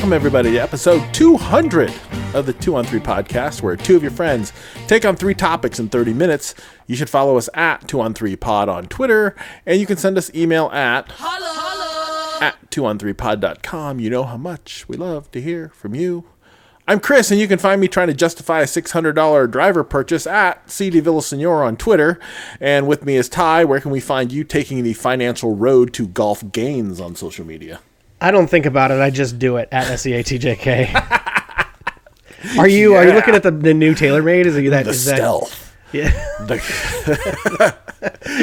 [0.00, 1.92] Welcome, everybody, to episode 200
[2.32, 4.54] of the 2 on 3 podcast, where two of your friends
[4.86, 6.54] take on three topics in 30 minutes.
[6.86, 9.36] You should follow us at 2 on 3 pod on Twitter,
[9.66, 11.10] and you can send us email at
[12.40, 14.00] at 2on3pod.com.
[14.00, 16.24] You know how much we love to hear from you.
[16.88, 20.70] I'm Chris, and you can find me trying to justify a $600 driver purchase at
[20.70, 22.18] CD Villasenor on Twitter.
[22.58, 23.66] And with me is Ty.
[23.66, 27.80] Where can we find you taking the financial road to golf gains on social media?
[28.20, 29.00] I don't think about it.
[29.00, 30.94] I just do it at SEATJK.
[32.58, 34.46] are you are you looking at the, the new TaylorMade?
[34.46, 35.74] Is it that The is that- stealth.
[35.92, 36.10] yeah.
[36.46, 36.58] The,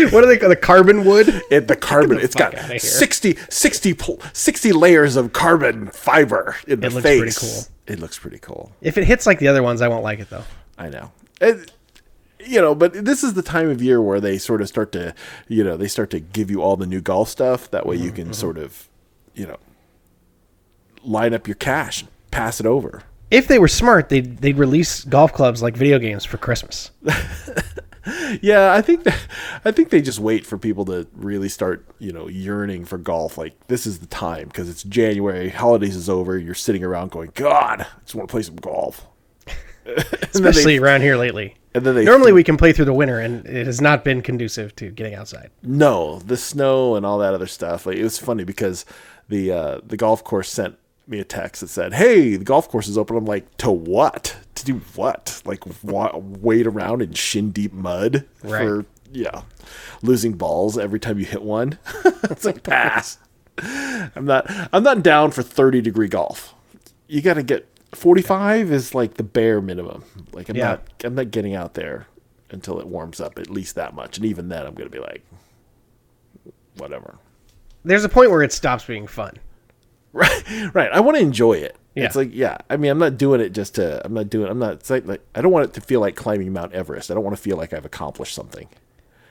[0.11, 0.51] what are they called?
[0.51, 1.41] The carbon wood?
[1.49, 2.19] it, the carbon.
[2.19, 3.97] It's fuck got outta 60, 60,
[4.33, 6.93] 60 layers of carbon fiber in the face.
[6.93, 7.19] It looks face.
[7.39, 7.63] pretty cool.
[7.95, 8.71] It looks pretty cool.
[8.81, 10.43] If it hits like the other ones, I won't like it though.
[10.77, 11.11] I know.
[11.39, 11.71] It,
[12.39, 15.13] you know, but this is the time of year where they sort of start to,
[15.47, 17.69] you know, they start to give you all the new golf stuff.
[17.71, 18.15] That way you Mm-hmm.
[18.15, 18.87] can sort of,
[19.37, 19.57] you know,
[21.03, 23.03] line up your cash, pass it over.
[23.29, 26.91] If they were smart, they'd they'd release golf clubs like video games for Christmas.
[28.41, 29.19] Yeah, I think that
[29.65, 33.37] I think they just wait for people to really start, you know, yearning for golf.
[33.37, 36.37] Like this is the time because it's January, holidays is over.
[36.37, 39.05] You're sitting around going, God, I just want to play some golf.
[39.85, 41.55] Then they- Especially around here lately.
[41.73, 44.21] and then they Normally we can play through the winter, and it has not been
[44.21, 45.49] conducive to getting outside.
[45.61, 47.85] No, the snow and all that other stuff.
[47.85, 48.85] Like it was funny because
[49.29, 52.87] the uh, the golf course sent me a text that said, "Hey, the golf course
[52.87, 54.35] is open." I'm like, "To what?
[54.55, 55.41] To do what?
[55.45, 59.43] Like wa- wade around in shin deep mud for yeah,
[60.01, 61.77] losing balls every time you hit one."
[62.23, 63.17] it's like pass.
[63.59, 66.53] I'm not I'm not down for 30 degree golf.
[67.07, 70.03] You got to get 45 is like the bare minimum.
[70.33, 70.67] Like I'm Yeah.
[70.67, 72.07] not I'm not getting out there
[72.51, 74.17] until it warms up at least that much.
[74.17, 75.23] And even then I'm going to be like
[76.77, 77.17] whatever.
[77.87, 79.37] There's a point where it stops being fun.
[80.13, 80.43] Right.
[80.73, 80.91] Right.
[80.91, 81.75] I want to enjoy it.
[81.95, 82.05] Yeah.
[82.05, 84.59] It's like yeah, I mean I'm not doing it just to I'm not doing I'm
[84.59, 87.09] not it's like, like I don't want it to feel like climbing Mount Everest.
[87.09, 88.67] I don't want to feel like I've accomplished something.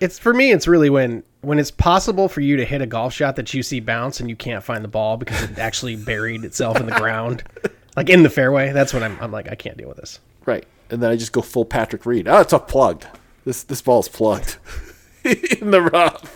[0.01, 0.53] It's for me.
[0.53, 3.63] It's really when when it's possible for you to hit a golf shot that you
[3.63, 6.93] see bounce and you can't find the ball because it actually buried itself in the
[6.93, 7.45] ground,
[7.97, 8.73] like in the fairway.
[8.73, 10.19] That's when I'm I'm like I can't deal with this.
[10.45, 10.67] Right.
[10.91, 12.27] And then I just go full Patrick Reed.
[12.29, 13.07] Oh, it's all plugged.
[13.45, 14.57] This this ball's plugged
[15.25, 16.36] in the rough.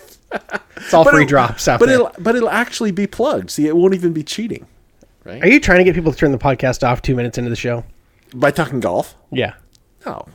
[0.77, 1.97] It's all free it- drops out but there.
[1.97, 3.51] it'll but it'll actually be plugged.
[3.51, 4.67] See, it won't even be cheating.
[5.25, 5.43] Right?
[5.43, 7.57] Are you trying to get people to turn the podcast off two minutes into the
[7.57, 7.85] show?
[8.35, 9.15] By talking golf?
[9.31, 9.55] Yeah.
[10.07, 10.27] No,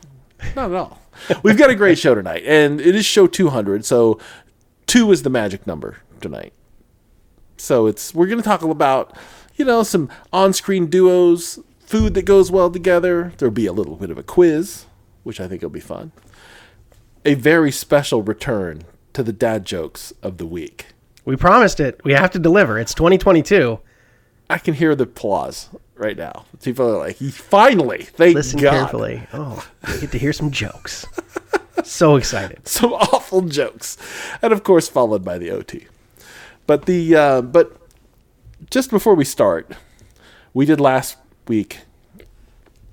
[0.55, 1.01] not at all.
[1.43, 3.83] We've got a great show tonight, and it is show 200.
[3.85, 4.19] So
[4.85, 6.53] two is the magic number tonight.
[7.57, 9.15] So it's we're going to talk about
[9.55, 13.33] you know some on-screen duos, food that goes well together.
[13.37, 14.85] There'll be a little bit of a quiz,
[15.23, 16.11] which I think will be fun.
[17.23, 18.83] A very special return
[19.15, 20.87] to the dad jokes of the week.
[21.23, 21.99] We promised it.
[22.03, 22.77] We have to deliver.
[22.77, 23.79] It's 2022.
[24.49, 26.45] I can hear the applause right now.
[26.61, 29.27] People are like, "Finally, thank Listen God." carefully.
[29.33, 31.07] Oh, we get to hear some jokes.
[31.83, 32.67] so excited.
[32.67, 33.97] some awful jokes,
[34.41, 35.87] and of course followed by the OT.
[36.67, 37.75] But the uh, but
[38.69, 39.71] just before we start,
[40.53, 41.17] we did last
[41.47, 41.79] week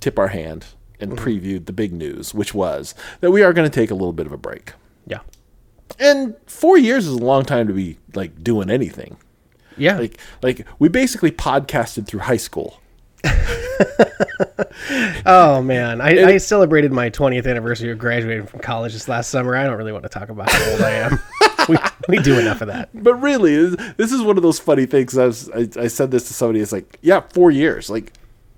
[0.01, 0.67] tip our hand
[1.01, 4.13] and previewed the big news, which was that we are going to take a little
[4.13, 4.73] bit of a break.
[5.07, 5.21] Yeah.
[5.99, 9.17] And four years is a long time to be like doing anything.
[9.77, 9.99] Yeah.
[9.99, 12.79] Like like we basically podcasted through high school.
[15.27, 19.57] oh man, I, I celebrated my 20th anniversary of graduating from college this last summer.
[19.57, 21.19] I don't really want to talk about how old I am.
[21.69, 21.77] we,
[22.09, 22.91] we do enough of that.
[22.95, 25.17] But really, this- is one of those funny things.
[25.17, 26.61] I, was, I, I said this to somebody.
[26.61, 27.89] It's like, yeah, four years.
[27.89, 28.13] Like,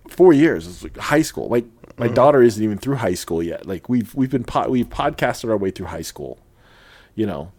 [0.08, 0.66] four years.
[0.66, 1.48] It's like high school.
[1.48, 1.64] Like,
[1.96, 2.14] my mm-hmm.
[2.14, 3.66] daughter isn't even through high school yet.
[3.66, 6.38] Like, we've we've been po- we've podcasted our way through high school.
[7.14, 7.52] You know,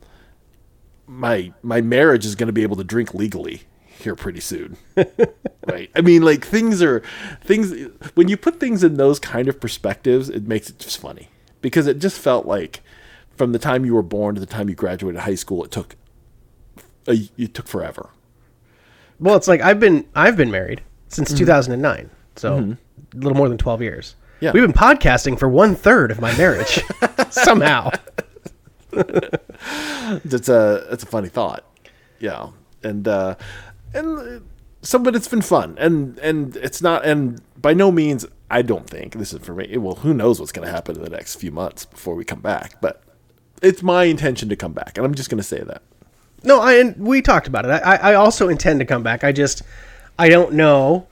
[1.07, 4.77] my my marriage is going to be able to drink legally here pretty soon.
[5.67, 5.89] right?
[5.95, 7.01] I mean, like things are
[7.43, 7.73] things
[8.15, 11.29] when you put things in those kind of perspectives, it makes it just funny
[11.61, 12.81] because it just felt like
[13.35, 15.95] from the time you were born to the time you graduated high school, it took
[17.07, 18.09] a, it took forever.
[19.19, 21.39] Well, it's like I've been I've been married since mm-hmm.
[21.39, 24.15] 2009, so a little more than 12 years.
[24.41, 24.51] Yeah.
[24.51, 26.83] We've been podcasting for one third of my marriage
[27.29, 27.91] somehow.
[30.25, 31.63] It's a it's a funny thought,
[32.19, 32.49] yeah,
[32.83, 33.35] and uh,
[33.93, 34.43] and
[34.83, 38.87] so but it's been fun, and and it's not, and by no means I don't
[38.87, 39.75] think this is for me.
[39.77, 42.41] Well, who knows what's going to happen in the next few months before we come
[42.41, 43.01] back, but
[43.63, 45.81] it's my intention to come back, and I'm just going to say that.
[46.43, 47.69] No, I and we talked about it.
[47.69, 49.23] I, I also intend to come back.
[49.23, 49.63] I just
[50.19, 51.07] I don't know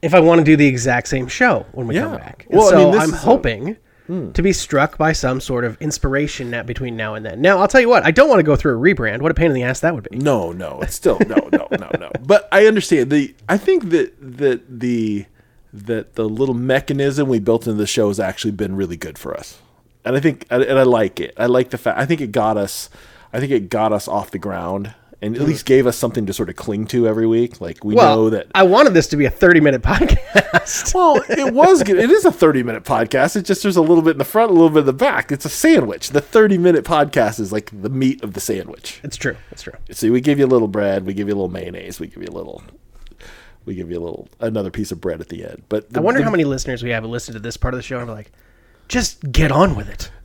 [0.00, 2.46] if I want to do the exact same show when we come back.
[2.48, 3.68] And Well, I so mean, this I'm hoping.
[3.72, 7.40] a- hoping to be struck by some sort of inspiration net between now and then.
[7.40, 9.20] Now, I'll tell you what, I don't want to go through a rebrand.
[9.20, 10.18] What a pain in the ass that would be.
[10.18, 12.10] No, no, it's still no, no, no, no.
[12.20, 13.34] But I understand the.
[13.48, 15.26] I think that that the
[15.72, 19.36] that the little mechanism we built into the show has actually been really good for
[19.36, 19.60] us,
[20.04, 21.34] and I think and I like it.
[21.36, 21.98] I like the fact.
[21.98, 22.88] I think it got us.
[23.32, 24.94] I think it got us off the ground
[25.24, 27.60] and at least gave us something to sort of cling to every week.
[27.60, 28.48] Like we Well, know that.
[28.54, 30.94] I wanted this to be a 30 minute podcast.
[30.94, 31.96] Well, it was good.
[31.98, 33.36] It is a 30 minute podcast.
[33.36, 35.32] It just there's a little bit in the front, a little bit in the back.
[35.32, 36.10] It's a sandwich.
[36.10, 39.00] The 30 minute podcast is like the meat of the sandwich.
[39.02, 39.36] it's true.
[39.50, 39.74] It's true.
[39.90, 42.22] See, we give you a little bread, we give you a little mayonnaise, we give
[42.22, 42.62] you a little,
[43.64, 45.62] we give you a little another piece of bread at the end.
[45.68, 47.74] But the, I wonder the- how many listeners we have who listen to this part
[47.74, 48.30] of the show and are like,
[48.88, 50.10] just get on with it.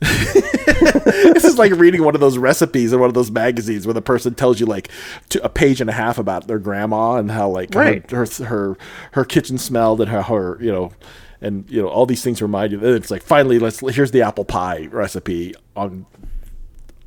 [1.34, 4.02] this is like reading one of those recipes in one of those magazines where the
[4.02, 4.88] person tells you like
[5.30, 8.10] to, a page and a half about their grandma and how like her- Right.
[8.10, 8.76] her, her
[9.12, 10.92] her kitchen smelled and how her you know
[11.40, 12.78] and you know all these things remind you.
[12.78, 16.06] Then it's like finally let's here's the apple pie recipe on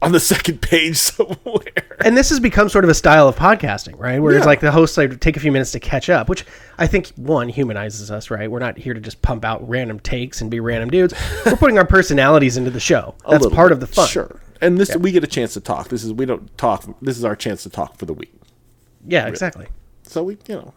[0.03, 1.97] on the second page somewhere.
[1.99, 4.19] And this has become sort of a style of podcasting, right?
[4.19, 6.45] Where it's like the hosts like take a few minutes to catch up, which
[6.77, 8.49] I think one humanizes us, right?
[8.49, 11.13] We're not here to just pump out random takes and be random dudes.
[11.45, 13.15] We're putting our personalities into the show.
[13.29, 13.73] That's part bit.
[13.73, 14.07] of the fun.
[14.07, 14.39] Sure.
[14.61, 15.89] And this we get a chance to talk.
[15.89, 16.85] This is we don't talk.
[17.01, 18.33] This is our chance to talk for the week.
[19.05, 19.67] Yeah, exactly.
[20.05, 20.73] So we, you know,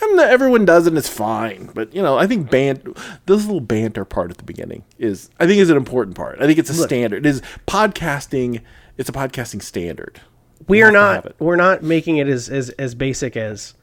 [0.00, 1.70] and everyone does, and it's fine.
[1.74, 2.96] But you know, I think band,
[3.26, 6.40] this little banter part at the beginning is, I think, is an important part.
[6.40, 7.24] I think it's a standard.
[7.24, 8.62] It is podcasting.
[8.96, 10.20] It's a podcasting standard.
[10.66, 13.36] We You are have to have not we're not making it as as as basic
[13.36, 13.74] as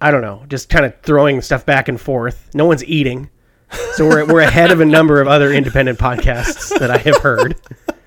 [0.00, 2.50] I don't know, just kind of throwing stuff back and forth.
[2.54, 3.30] No one's eating.
[3.94, 7.56] So we're we're ahead of a number of other independent podcasts that I have heard.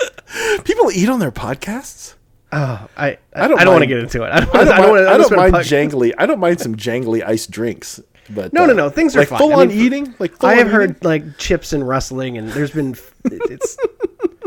[0.64, 2.14] People eat on their podcasts.
[2.52, 4.32] Oh, I I, I don't, don't want to get into it.
[4.32, 5.08] I don't, I don't, I don't mind.
[5.08, 6.14] I don't mind jangly.
[6.18, 8.02] I don't mind some jangly iced drinks.
[8.32, 8.90] But No, uh, no, no.
[8.90, 9.40] Things are like fine.
[9.40, 10.16] full on mean, eating.
[10.20, 11.02] Like full I have heard eating?
[11.04, 13.78] like chips and rustling, and there's been it's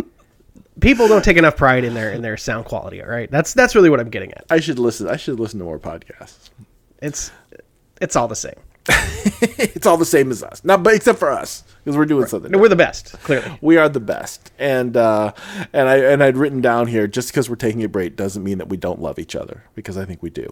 [0.81, 3.03] people don't take enough pride in their in their sound quality.
[3.03, 4.45] All right, that's that's really what I'm getting at.
[4.51, 5.09] I should listen.
[5.09, 6.51] I should listen to more podcasts.
[7.01, 7.31] It's
[8.01, 8.55] it's all the same.
[8.89, 10.65] it's all the same as us.
[10.65, 12.51] Not, but except for us because we're doing something.
[12.51, 13.59] No, we're the best, clearly.
[13.61, 15.33] we are the best and uh
[15.73, 18.59] and i and i'd written down here just because we're taking a break doesn't mean
[18.59, 20.49] that we don't love each other because i think we do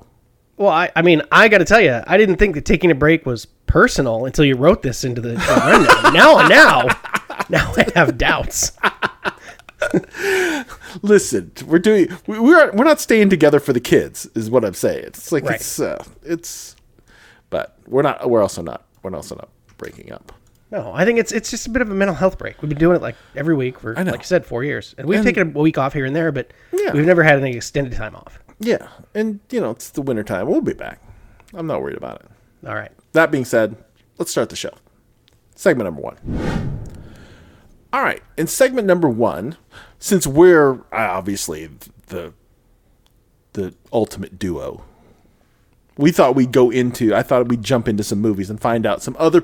[0.56, 2.94] Well, I, I mean, I got to tell you, I didn't think that taking a
[2.94, 6.12] break was personal until you wrote this into the, rundown.
[6.15, 6.87] now, now,
[7.49, 8.73] now I have doubts.
[11.03, 14.75] listen we're doing we, we're we're not staying together for the kids is what i'm
[14.75, 15.55] saying it's like Right.
[15.56, 16.77] it's uh, it's
[17.90, 20.32] we're not we're also not we're also not breaking up
[20.70, 22.60] No, I think it's it's just a bit of a mental health break.
[22.62, 24.10] We've been doing it like every week for, know.
[24.12, 26.31] like you said, four years, and we've And- taken a week off here and there,
[26.32, 26.92] but Yeah.
[26.92, 28.38] we've never had any extended time off.
[28.60, 31.00] yeah and you know it's the winter time we'll be back
[31.54, 32.92] i'm not worried about it All right.
[33.12, 33.75] that being said
[34.19, 34.72] let's start the show
[35.56, 36.16] segment number one
[37.93, 39.56] all right in segment number one
[39.98, 41.70] since we're uh, obviously
[42.08, 42.32] the
[43.54, 44.84] the ultimate duo
[46.00, 49.02] we thought we'd go into i thought we'd jump into some movies and find out
[49.02, 49.43] some other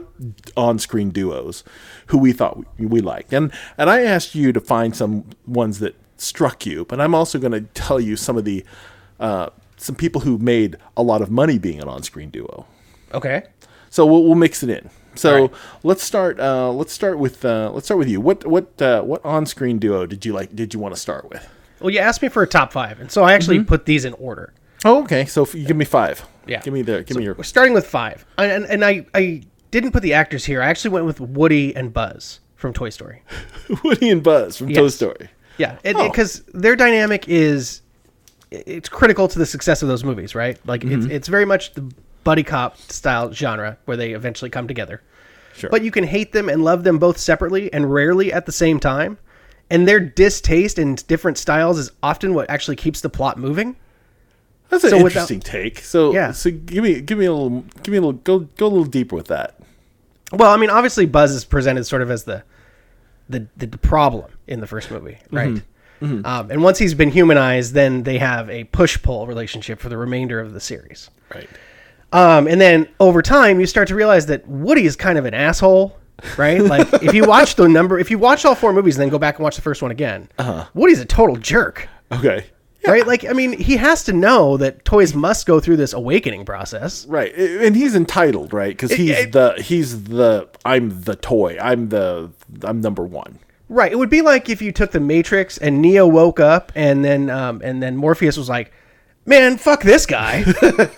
[0.56, 1.62] on-screen duos
[2.06, 5.78] who we thought we, we liked and and i asked you to find some ones
[5.80, 8.64] that struck you but i'm also going to tell you some of the
[9.20, 12.66] uh, some people who made a lot of money being an on-screen duo
[13.14, 13.44] Okay.
[13.90, 14.90] so we'll, we'll mix it in.
[15.14, 15.50] So right.
[15.82, 16.38] let's start.
[16.38, 17.42] Uh, let's start with.
[17.42, 18.20] Uh, let's start with you.
[18.20, 20.54] What what uh, what on-screen duo did you like?
[20.54, 21.48] Did you want to start with?
[21.80, 23.68] Well, you asked me for a top five, and so I actually Mm-hmm.
[23.68, 24.52] put these in order.
[24.84, 25.24] Oh, okay.
[25.24, 26.26] So you give me five.
[26.46, 26.60] Yeah.
[26.62, 27.02] Give me the.
[27.04, 27.34] Give me your.
[27.34, 30.62] We're starting with five, and and, and I I didn't put the actors here.
[30.62, 33.22] I actually went with Woody and Buzz from Toy Story.
[33.84, 35.28] Woody and Buzz from Toy Story.
[35.58, 36.08] Yeah, Oh.
[36.08, 37.80] because their dynamic is
[38.50, 40.58] it's critical to the success of those movies, right?
[40.66, 41.02] Like Mm-hmm.
[41.02, 41.90] it's it's very much the
[42.24, 45.02] buddy cop style genre where they eventually come together.
[45.54, 45.70] Sure.
[45.70, 48.78] But you can hate them and love them both separately and rarely at the same
[48.78, 49.16] time.
[49.70, 53.74] And their distaste in different styles is often what actually keeps the plot moving.
[54.68, 55.80] That's an so without- interesting take.
[55.80, 56.32] So Yeah.
[56.32, 58.84] So give me give me a little give me a little go go a little
[58.84, 59.58] deeper with that.
[60.32, 62.42] Well, I mean, obviously Buzz is presented sort of as the
[63.28, 65.62] the the, the problem in the first movie, right?
[66.02, 69.96] Um, and once he's been humanized, then they have a push pull relationship for the
[69.96, 71.08] remainder of the series.
[71.34, 71.48] Right.
[72.12, 75.32] Um, and then over time, you start to realize that Woody is kind of an
[75.34, 75.96] asshole,
[76.36, 76.60] right?
[76.74, 79.18] Like if you watch the number, if you watch all four movies and then go
[79.18, 80.66] back and watch the first one again, uh-huh.
[80.74, 82.44] Woody's a total jerk, Okay.
[82.86, 83.06] Right?
[83.06, 87.06] Like I mean, he has to know that toys must go through this awakening process.
[87.06, 88.72] Right, and he's entitled, right?
[88.72, 91.56] Because he's it- the he's the I'm the toy.
[91.60, 92.30] I'm the
[92.62, 93.38] I'm number one.
[93.68, 93.90] Right.
[93.90, 97.30] It would be like if you took the Matrix and Neo woke up and then
[97.30, 98.72] um, and then Morpheus was like,
[99.24, 100.44] "Man, fuck this guy."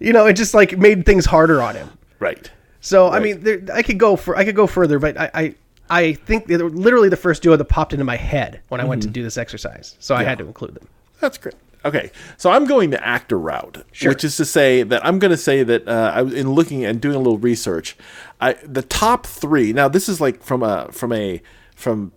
[0.00, 1.90] you know, it just like made things harder on him.
[2.18, 2.50] Right.
[2.80, 5.54] So I mean, there, I could go for I could go further, but I I,
[5.92, 9.02] I think they're literally the first duo that popped into my head when I went
[9.02, 9.96] to do this exercise.
[10.00, 10.88] So I had to include them.
[11.20, 11.54] That's great.
[11.84, 15.36] Okay, so I'm going the actor route, which is to say that I'm going to
[15.36, 17.96] say that uh, I was in looking and doing a little research.
[18.40, 19.72] I the top three.
[19.72, 21.42] Now this is like from a from a
[21.74, 22.12] from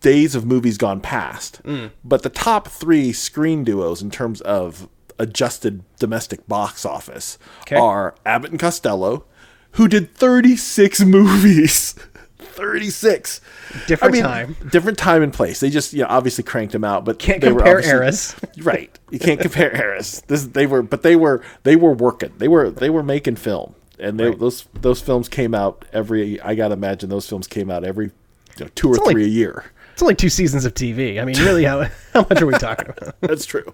[0.00, 1.60] days of movies gone past,
[2.04, 7.76] but the top three screen duos in terms of adjusted domestic box office Okay.
[7.76, 9.24] are Abbott and Costello,
[9.72, 11.94] who did 36 movies.
[12.38, 13.40] 36
[13.86, 14.56] Different time.
[14.70, 15.60] different time and place.
[15.60, 18.34] They just you know obviously cranked them out but Can't compare eras.
[18.58, 18.96] right.
[19.10, 20.22] You can't compare eras.
[20.26, 22.32] This they were but they were they were working.
[22.38, 23.74] They were they were making film.
[23.98, 27.82] And they, those those films came out every i gotta imagine those films came out
[27.82, 28.10] every
[28.58, 29.64] you know, two or only- three a year.
[29.94, 31.18] It's only two seasons of TV.
[31.18, 33.18] I mean, really, how how much are we talking about?
[33.22, 33.72] that's true.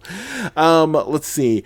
[0.57, 1.65] Um let's see.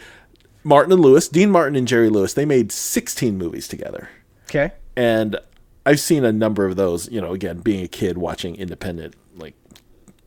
[0.64, 4.08] Martin and lewis dean martin and jerry lewis they made 16 movies together.
[4.48, 4.72] Okay.
[4.96, 5.38] and
[5.86, 7.10] I've seen a number of those.
[7.10, 9.54] You know, again, being a kid watching independent, like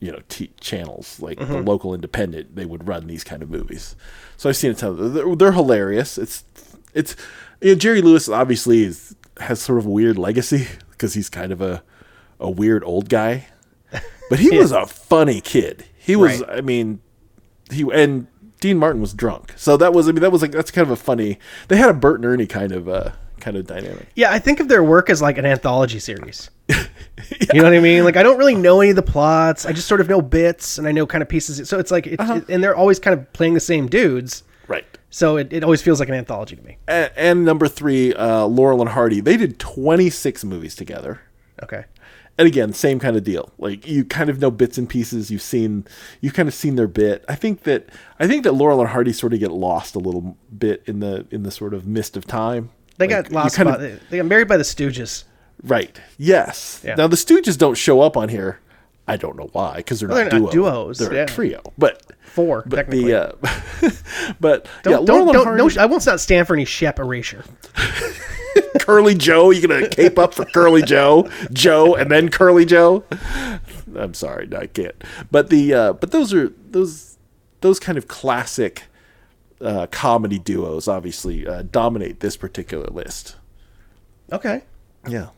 [0.00, 3.94] you know, t- channels like the local independent, they would run these kind of movies.
[4.38, 4.98] So I've seen a ton.
[4.98, 6.16] Of, they're, they're hilarious.
[6.16, 6.42] It's
[6.94, 7.14] it's
[7.60, 11.52] you know, Jerry Lewis obviously is, has sort of a weird legacy because he's kind
[11.52, 11.82] of a
[12.40, 13.48] a weird old guy,
[14.30, 15.84] but he was a funny kid.
[15.98, 16.40] He was.
[16.40, 16.58] Right.
[16.58, 17.00] I mean,
[17.70, 18.26] he and
[18.60, 20.08] Dean Martin was drunk, so that was.
[20.08, 21.38] I mean, that was like that's kind of a funny.
[21.68, 24.06] They had a Bert and Ernie kind of uh kind of dynamic.
[24.14, 26.50] Yeah, I think of their work as like an anthology series.
[27.52, 28.04] You know what I mean?
[28.04, 29.66] Like I don't really know any of the plots.
[29.66, 31.68] I just sort of know bits and I know kind of pieces.
[31.68, 32.34] So it's like, it, Uh-huh.
[32.36, 34.42] it- and they're always kind of playing the same dudes.
[34.68, 34.84] Right.
[35.10, 36.78] So it, it always feels like an anthology to me.
[36.88, 39.20] And, and number three, uh, Laurel and Hardy.
[39.20, 41.20] They did 26 movies together.
[41.62, 41.84] Okay.
[42.38, 43.52] And again, same kind of deal.
[43.58, 45.30] Like you kind of know bits and pieces.
[45.30, 45.86] You've seen,
[46.20, 47.24] you've kind of seen their bit.
[47.28, 50.36] I think that, I think that Laurel and Hardy sort of get lost a little
[50.56, 52.70] bit in the in the sort of mist of time.
[53.00, 53.56] They Like, got lost.
[53.56, 53.80] kind of-
[54.10, 55.24] they got married by the Stooges.
[55.64, 55.98] right.
[56.18, 56.80] Yes.
[56.84, 56.94] Yeah.
[56.94, 58.60] Now the Stooges don't show up on here.
[59.08, 60.70] I don't know why, because they're, Well, not they're not duo.
[60.84, 61.22] duos, They're yeah.
[61.22, 61.62] a trio.
[61.76, 63.10] But Four, but technically.
[63.10, 63.32] the uh,
[64.40, 65.74] but Don't, yeah, don't, don't, Hardy.
[65.74, 67.42] no, I won't not stand for any Shemp erasure.
[68.80, 69.50] Curly Joe.
[69.50, 73.04] You gonna cape up for Curly Joe, Joe, and then Curly Joe?
[73.96, 74.94] I'm sorry, no, I can't.
[75.30, 77.16] But the uh, but those are those
[77.62, 78.84] those kind of classic
[79.60, 80.88] uh, comedy duos.
[80.88, 83.36] Obviously, uh, dominate this particular list.
[84.32, 84.62] Okay.
[85.08, 85.28] Yeah.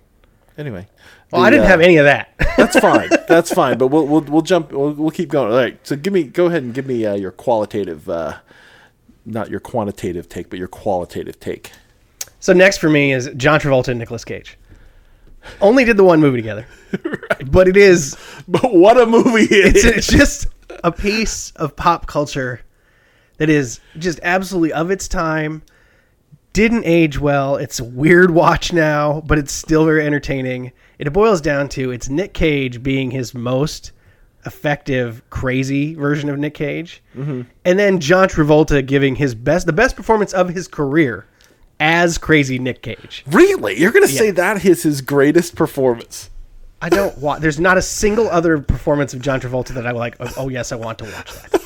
[0.58, 0.86] Anyway,
[1.30, 2.34] Well, the, I didn't uh, have any of that.
[2.58, 3.08] That's fine.
[3.26, 3.78] That's fine.
[3.78, 4.70] But we'll we'll we'll jump.
[4.70, 5.50] We'll, we'll keep going.
[5.50, 5.78] All right.
[5.86, 6.24] So give me.
[6.24, 8.08] Go ahead and give me uh, your qualitative.
[8.08, 8.38] Uh,
[9.24, 11.70] not your quantitative take, but your qualitative take.
[12.40, 14.58] so next for me is John Travolta and Nicolas Cage.
[15.60, 16.66] Only did the one movie together,
[17.46, 18.16] but it is
[18.48, 19.96] But what a movie it it's, is.
[19.96, 20.46] it's just
[20.84, 22.60] a piece of pop culture
[23.42, 25.62] that is just absolutely of its time.
[26.52, 27.56] Didn't age well.
[27.56, 30.70] It's a weird watch now, but it's still very entertaining.
[31.00, 33.90] It boils down to it's Nick Cage being his most
[34.46, 37.42] effective, crazy version of Nick Cage, mm-hmm.
[37.64, 41.26] and then John Travolta giving his best, the best performance of his career
[41.80, 43.24] as crazy Nick Cage.
[43.26, 43.76] Really?
[43.76, 46.30] You're going to say that is his greatest performance?
[46.80, 47.42] I don't want.
[47.42, 50.14] There's not a single other performance of John Travolta that I like.
[50.20, 51.62] Oh, oh yes, I want to watch that.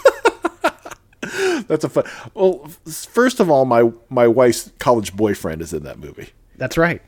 [1.69, 2.05] That's a fun.
[2.35, 6.31] Well, first of all, my my wife's college boyfriend is in that movie.
[6.57, 7.03] That's right.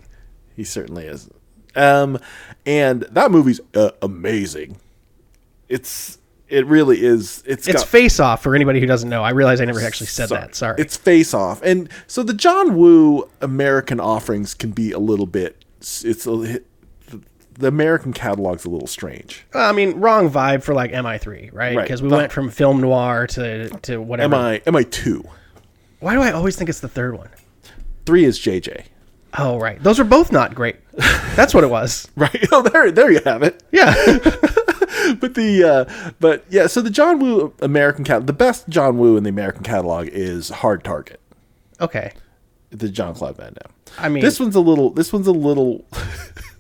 [0.56, 1.28] He certainly is.
[1.76, 2.18] Um,
[2.66, 4.78] and that movie's uh, amazing.
[5.68, 7.42] It's it really is.
[7.46, 9.22] It's It's got, Face Off for anybody who doesn't know.
[9.22, 10.40] I realize I never actually said Sorry.
[10.40, 10.54] that.
[10.54, 10.76] Sorry.
[10.78, 15.64] It's Face Off, and so the John Woo American offerings can be a little bit.
[15.80, 16.60] It's a,
[17.58, 19.44] the American catalog's a little strange.
[19.52, 21.76] I mean, wrong vibe for like MI3, right?
[21.76, 21.82] Right.
[21.82, 24.34] Because we The- went from film noir to to whatever.
[24.34, 25.24] Am I am I two?
[26.00, 27.28] Why do I always think it's the third one?
[28.06, 28.84] Three is JJ.
[29.36, 29.82] Oh, right.
[29.82, 30.76] Those are both not great.
[31.36, 32.08] That's what it was.
[32.16, 32.46] Right.
[32.52, 33.62] Oh, there there you have it.
[33.72, 33.92] Yeah.
[35.20, 39.16] but the uh, but yeah, so the John Woo American cat the best John Woo
[39.16, 41.20] in the American catalog is Hard Target,
[41.80, 42.12] okay.
[42.70, 43.72] the John Claude Van Damme.
[43.98, 44.90] I mean, This one's a little.
[44.90, 45.84] This one's a little.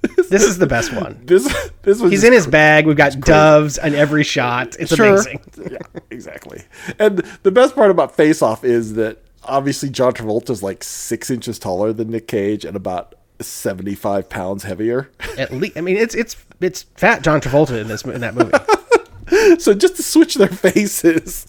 [0.28, 1.22] this is the best one.
[1.28, 2.86] This this was He's in his bag.
[2.86, 4.76] We've got doves on every shot.
[4.78, 5.40] It's amazing.
[5.70, 5.78] yeah,
[6.10, 6.62] exactly.
[6.98, 11.58] And the best part about Face Off is that obviously John Travolta's like six inches
[11.58, 15.10] taller than Nick Cage and about seventy five pounds heavier.
[15.36, 19.58] At least, I mean, it's it's it's fat John Travolta in this in that movie.
[19.60, 21.46] so just to switch their faces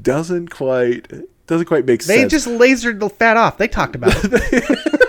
[0.00, 1.08] doesn't quite
[1.46, 2.32] doesn't quite make They sense.
[2.32, 3.58] They just lasered the fat off.
[3.58, 5.01] They talked about it.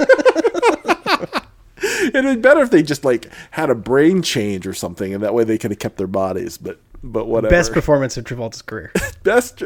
[2.07, 5.33] It'd been better if they just like had a brain change or something, and that
[5.33, 6.57] way they could have kept their bodies.
[6.57, 7.49] But but whatever.
[7.49, 8.91] Best performance of Travolta's career.
[9.23, 9.61] best.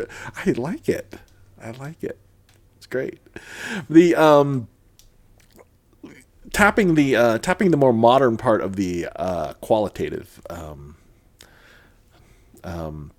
[0.46, 1.16] I like it.
[1.62, 2.18] I like it.
[2.78, 3.20] It's great.
[3.90, 4.68] The um
[6.54, 10.96] tapping the uh, tapping the more modern part of the uh, qualitative um,
[12.64, 13.12] um,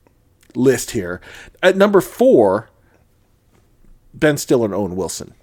[0.55, 1.21] list here.
[1.63, 2.71] At number four,
[4.15, 5.35] Ben Stiller and Owen Wilson.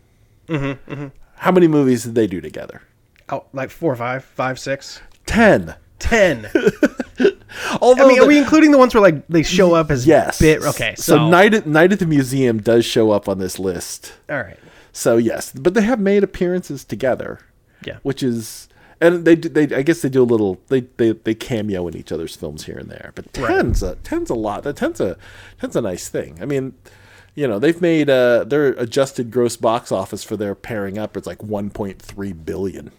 [0.47, 2.81] Mm-hmm, How many movies did they do together?
[3.29, 5.75] Oh, like four or five, five, six, Ten.
[5.99, 6.45] ten.
[7.81, 10.05] Although I mean, the- are we including the ones where like they show up as
[10.05, 10.61] yes, bit?
[10.61, 14.13] Okay, So, so, Night at Night at the Museum does show up on this list.
[14.29, 14.59] all right,
[14.91, 17.39] So yes, but they have made appearances together.
[17.85, 17.97] Yeah.
[18.01, 18.67] which is
[18.99, 21.95] and they do- they I guess they do a little they they, they cameo in
[21.95, 23.11] each other's films here and there.
[23.15, 24.63] But ten's a ten's a lot.
[24.63, 25.17] That ten's a
[25.59, 26.39] ten's a nice thing.
[26.41, 26.73] I mean,
[27.35, 31.25] you know they've made uh their adjusted gross box office for their pairing up is
[31.27, 32.91] like 1.3 billion.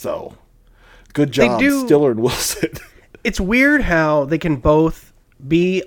[0.00, 0.34] So,
[1.12, 2.70] good job, do- Stiller and Wilson.
[3.24, 5.12] it's weird how they can both
[5.46, 5.82] be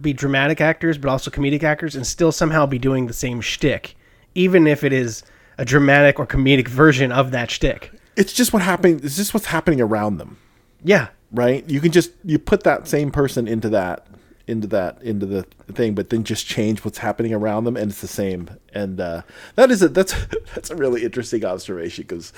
[0.00, 3.96] be dramatic actors but also comedic actors and still somehow be doing the same shtick,
[4.36, 5.24] even if it is
[5.58, 7.90] a dramatic or comedic version of that shtick.
[8.14, 9.00] it's just what happening.
[9.02, 10.38] It's just what's happening around them.
[10.84, 11.68] Yeah, right?
[11.68, 14.06] You can just you put that same person into that
[14.46, 15.42] into that into the
[15.72, 18.48] thing, but then just change what's happening around them, and it's the same.
[18.72, 19.22] And uh,
[19.56, 20.14] that is a that's
[20.54, 22.32] that's a really interesting observation because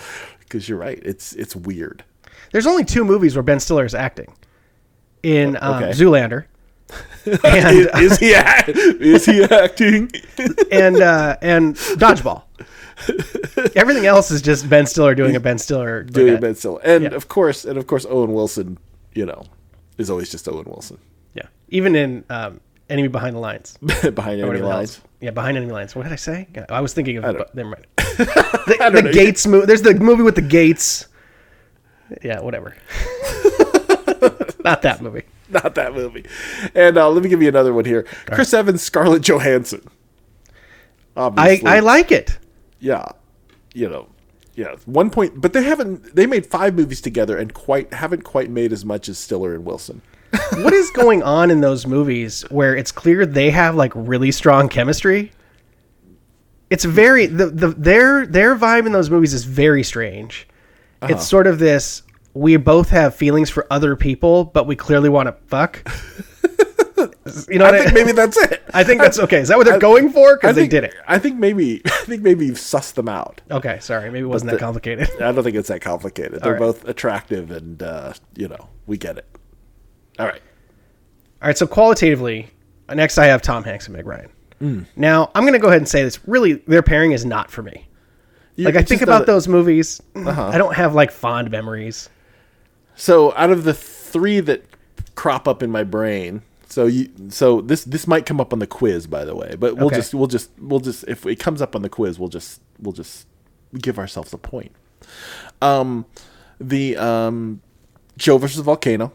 [0.49, 0.99] because you're right.
[1.03, 2.05] It's it's weird.
[2.53, 4.35] there's only two movies where Ben Stiller is acting
[5.23, 5.91] in um, Okay.
[5.93, 6.45] Zoolander.
[7.45, 10.11] and is, is he act, is he acting?
[10.73, 12.45] and uh, and dodgeball.
[13.77, 16.03] Everything else is just Ben Stiller doing a Ben Stiller.
[16.03, 17.11] Doing a- Ben Stiller, and yeah.
[17.11, 18.79] of course, and of course, Owen Wilson.
[19.15, 19.43] You know,
[19.99, 20.99] is always just Owen Wilson
[21.35, 23.77] Yeah, even in um, Enemy Behind the Lines.
[23.81, 25.01] behind enemy Whatever the hell lines.
[25.21, 25.95] Yeah, Behind Enemy Lines.
[25.95, 26.49] What did I say?
[26.69, 27.25] I was thinking of.
[27.37, 27.87] don't- Never mind.
[27.97, 29.13] the don't the know.
[29.13, 29.67] Gates movie.
[29.67, 31.07] There's the movie with the Gates.
[32.23, 32.75] Yeah, whatever.
[34.65, 35.23] Not that movie.
[35.51, 36.27] Not that movie.
[36.75, 38.03] And uh, let me give you another one here.
[38.27, 39.87] Chris Evans, Scarlett Johansson.
[41.17, 41.67] I, Obviously.
[41.69, 42.39] I like it.
[42.81, 43.07] yeah,
[43.75, 44.09] you know,
[44.55, 46.15] yeah, one point, but they haven't.
[46.15, 49.65] They made five movies together and quite haven't quite made as much as Stiller and
[49.65, 50.01] Wilson.
[50.59, 54.69] What is going on in those movies where it's clear they have like really strong
[54.69, 55.33] chemistry?
[56.71, 60.49] It's very the, the their their vibe in those movies is very strange.
[61.01, 61.15] Uh-huh.
[61.15, 62.03] It's sort of this
[62.35, 65.83] we both have feelings for other people, but we clearly want to fuck.
[67.49, 68.63] you know what I I, think maybe that's it.
[68.75, 69.39] I think that's okay.
[69.41, 70.33] Is that what they're going for?
[70.33, 70.95] I Because they think, did it.
[71.07, 71.83] I think maybe.
[71.87, 73.41] I think maybe you've sussed them out.
[73.51, 74.11] Okay, sorry.
[74.11, 75.11] Maybe it wasn't that the- complicated.
[75.21, 76.43] I don't think it's that complicated.
[76.43, 76.59] They're right.
[76.59, 79.27] both attractive, and uh, you know, we get it.
[80.19, 80.43] All right.
[81.43, 82.49] All right, so qualitatively,
[82.93, 84.31] next I have Tom Hanks and Meg Ryan.
[84.61, 84.87] Mm.
[84.97, 86.19] Now I'm going to go ahead and say this.
[86.27, 87.87] Really, their pairing is not for me.
[88.57, 90.49] You- Like I think about those movies, Uh-huh.
[90.49, 92.09] I don't have like fond memories.
[92.97, 94.65] So out of the three that
[95.15, 98.67] crop up in my brain, so you so this this might come up on the
[98.67, 99.97] quiz, by the way, but we'll Okay.
[99.97, 102.93] just we'll just we'll just if it comes up on the quiz, we'll just we'll
[102.93, 103.29] just
[103.81, 104.73] give ourselves a point.
[105.63, 106.05] Um,
[106.61, 107.61] the um,
[108.17, 109.13] Joe versus Volcano,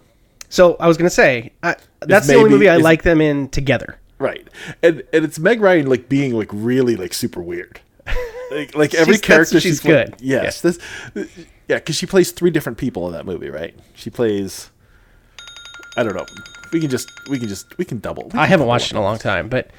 [0.53, 3.49] So I was going to say I, that's the only movie I like them in
[3.49, 3.97] together.
[4.19, 4.47] right?
[4.83, 7.79] And and it's Meg Ryan like being like really like super weird.
[8.51, 10.21] Like, like every She's- character she's played- good.
[10.21, 10.77] Yes, this
[11.67, 13.73] yeah, because she plays three different people in that movie, right?
[13.95, 14.69] She plays.
[15.97, 16.25] I don't know.
[16.71, 18.29] We can just we can just we can double.
[18.33, 19.71] we I haven't double watched it in a long time, but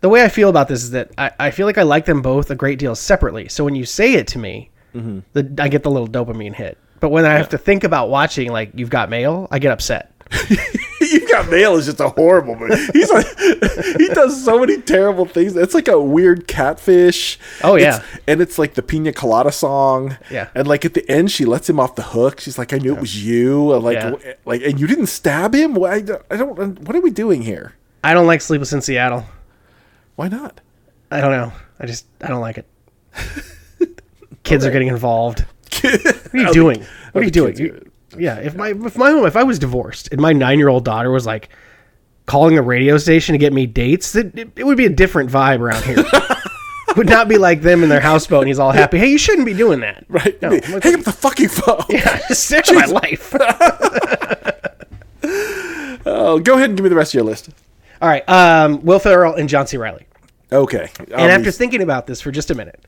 [0.00, 2.22] the way I feel about this is that I, I feel like I like them
[2.22, 3.48] both a great deal separately.
[3.48, 5.20] So when you say it to me, Mm-hmm.
[5.32, 6.76] the, I get the little dopamine hit.
[7.00, 10.11] But when I have to think about watching, like you've got mail, I get upset.
[11.00, 12.74] you got mail is just a horrible movie.
[12.92, 13.26] He's like,
[13.98, 15.56] he does so many terrible things.
[15.56, 17.38] It's like a weird catfish.
[17.62, 17.96] Oh, yeah.
[17.96, 20.16] It's- and it's like the Pina Colada song.
[20.30, 20.48] Yeah.
[20.54, 22.40] and like at the end, she lets him off the hook.
[22.40, 24.14] She's like, "I knew it was you." And like, Yeah.
[24.44, 25.82] like, and you didn't stab him.
[25.84, 26.22] I don't.
[26.30, 27.74] I don't what are we doing here?
[28.04, 29.26] I don't like Sleepless in Seattle.
[30.16, 30.60] Why not?
[31.10, 31.52] I don't know.
[31.80, 32.66] I just I don't like it.
[34.44, 35.44] Kids are getting involved.
[35.82, 36.84] What are you doing?
[37.12, 37.90] What are you doing?
[38.18, 41.10] Yeah, if my if my if I was divorced and my nine year old daughter
[41.10, 41.48] was like
[42.26, 45.30] calling the radio station to get me dates, it, it, it would be a different
[45.30, 45.96] vibe around here.
[45.98, 48.98] it would not be like them in their houseboat and he's all happy.
[48.98, 50.04] Hey, you shouldn't be doing that.
[50.08, 50.40] Right?
[50.42, 51.82] No, Hang like- up the fucking phone.
[51.88, 53.34] Yeah, just of my life.
[56.04, 57.50] Oh, go ahead and give me the rest of your list.
[58.00, 59.76] all right, um, Will Ferrell and John C.
[59.76, 60.06] Reilly.
[60.50, 60.90] Okay.
[60.98, 62.84] And after thinking about this for just a minute,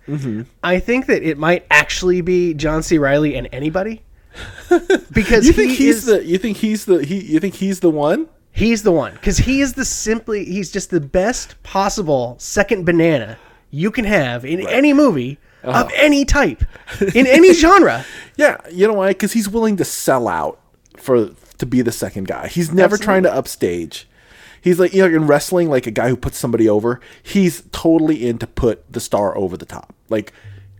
[0.62, 2.98] I think that it might actually be John C.
[2.98, 4.02] Reilly and anybody.
[5.12, 7.81] Because you think he he's is, the you think he's the he you think he's
[7.81, 8.29] the one?
[8.53, 13.37] He's the one because he is the simply he's just the best possible second banana
[13.70, 15.85] you can have in any movie Uh-huh.
[15.85, 16.62] of any type
[17.14, 18.05] in any genre.
[18.37, 19.09] Yeah, you know why?
[19.09, 20.61] Because he's willing to sell out
[20.97, 22.49] for to be the second guy.
[22.49, 24.07] He's never trying to upstage.
[24.61, 27.01] He's like you know in wrestling, like a guy who puts somebody over.
[27.23, 29.94] He's totally in to put the star over the top.
[30.09, 30.33] Like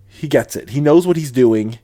[0.09, 0.71] He gets it.
[0.71, 1.79] He knows what he's doing.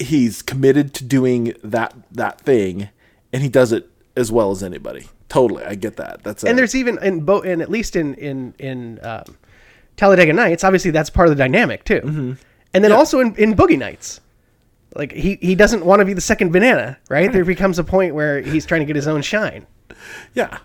[0.00, 2.88] He's committed to doing that that thing,
[3.32, 5.08] and he does it as well as anybody.
[5.28, 6.22] Totally, I get that.
[6.24, 9.36] That's and there's even in both, and at least in in in um,
[9.96, 12.00] Talladega Nights, obviously that's part of the dynamic too.
[12.00, 12.32] Mm-hmm.
[12.72, 14.20] And then also in, in Boogie Nights,
[14.94, 17.32] like he he doesn't want to be the second banana, right?
[17.32, 19.66] There becomes a point where he's trying to get his own shine.
[20.34, 20.58] yeah.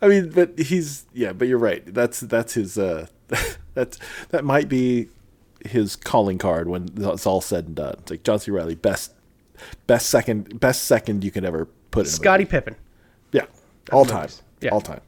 [0.00, 1.82] I mean, but he's yeah, but you're right.
[1.86, 3.06] That's that's his uh,
[3.74, 3.98] that's
[4.30, 5.08] that might be
[5.64, 7.94] his calling card when it's all said and done.
[7.98, 8.50] It's like John C.
[8.50, 9.12] Reilly, best
[9.86, 12.12] best second best second you could ever put in.
[12.12, 12.76] Scottie Pippen.
[13.32, 13.46] Yeah,
[13.92, 14.28] all time.
[14.60, 14.70] Yeah.
[14.70, 15.00] all time.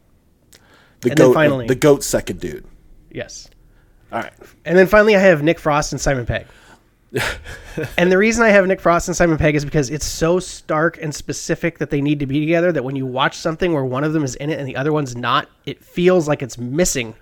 [1.00, 2.64] The And goat, finally- the goat second dude.
[3.10, 3.48] Yes.
[4.10, 4.32] All right,
[4.64, 6.46] And then finally, I have Nick Frost and Simon Pegg.
[7.98, 10.98] and the reason I have Nick Frost and Simon Pegg is because it's so stark
[11.00, 14.04] and specific that they need to be together that when you watch something where one
[14.04, 17.14] of them is in it and the other one's not, it feels like it's missing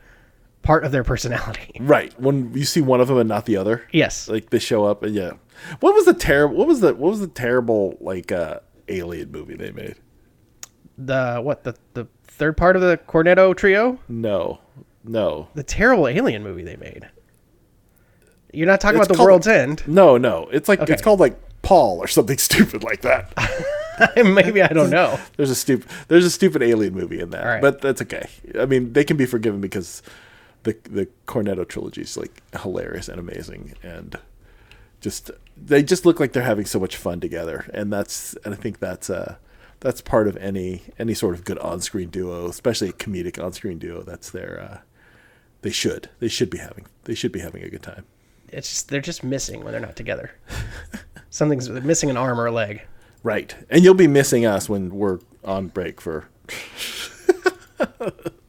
[0.63, 1.73] part of their personality.
[1.81, 2.19] right.
[2.21, 4.29] When you see one of them and not the other, Yes.
[4.29, 5.33] like they show up and yeah.
[5.81, 6.57] What was the terrible?
[6.57, 9.97] What was the what was the terrible like uh alien movie they made?
[10.99, 13.99] The what the the third part of the Cornetto trio?
[14.09, 14.61] No,
[15.05, 17.09] no, The terrible alien movie they made.
[18.53, 19.83] You're not talking It's about the called- world's end.
[19.87, 20.49] no, no.
[20.53, 20.93] It's like Okay.
[20.93, 23.33] it's called like Paul or something stupid like that.
[24.17, 25.19] Maybe I don't know.
[25.37, 27.63] There's a stupid there's a stupid alien movie in that, All right.
[27.63, 28.29] but that's okay.
[28.59, 30.03] I mean, they can be forgiven because
[30.67, 34.19] the the Cornetto trilogy is like hilarious and amazing, and
[35.01, 38.57] just they just look like they're having so much fun together, and that's and I
[38.57, 39.37] think that's uh
[39.79, 43.53] that's part of any any sort of good on screen duo, especially a comedic on
[43.53, 44.03] screen duo.
[44.03, 44.79] That's their uh,
[45.63, 48.05] they should they should be having they should be having a good time.
[48.49, 50.33] It's just they're just missing when they're not together.
[51.31, 52.83] Something's they're missing an arm or a leg.
[53.23, 53.55] Right.
[53.71, 56.29] And you'll be missing us when we're on break for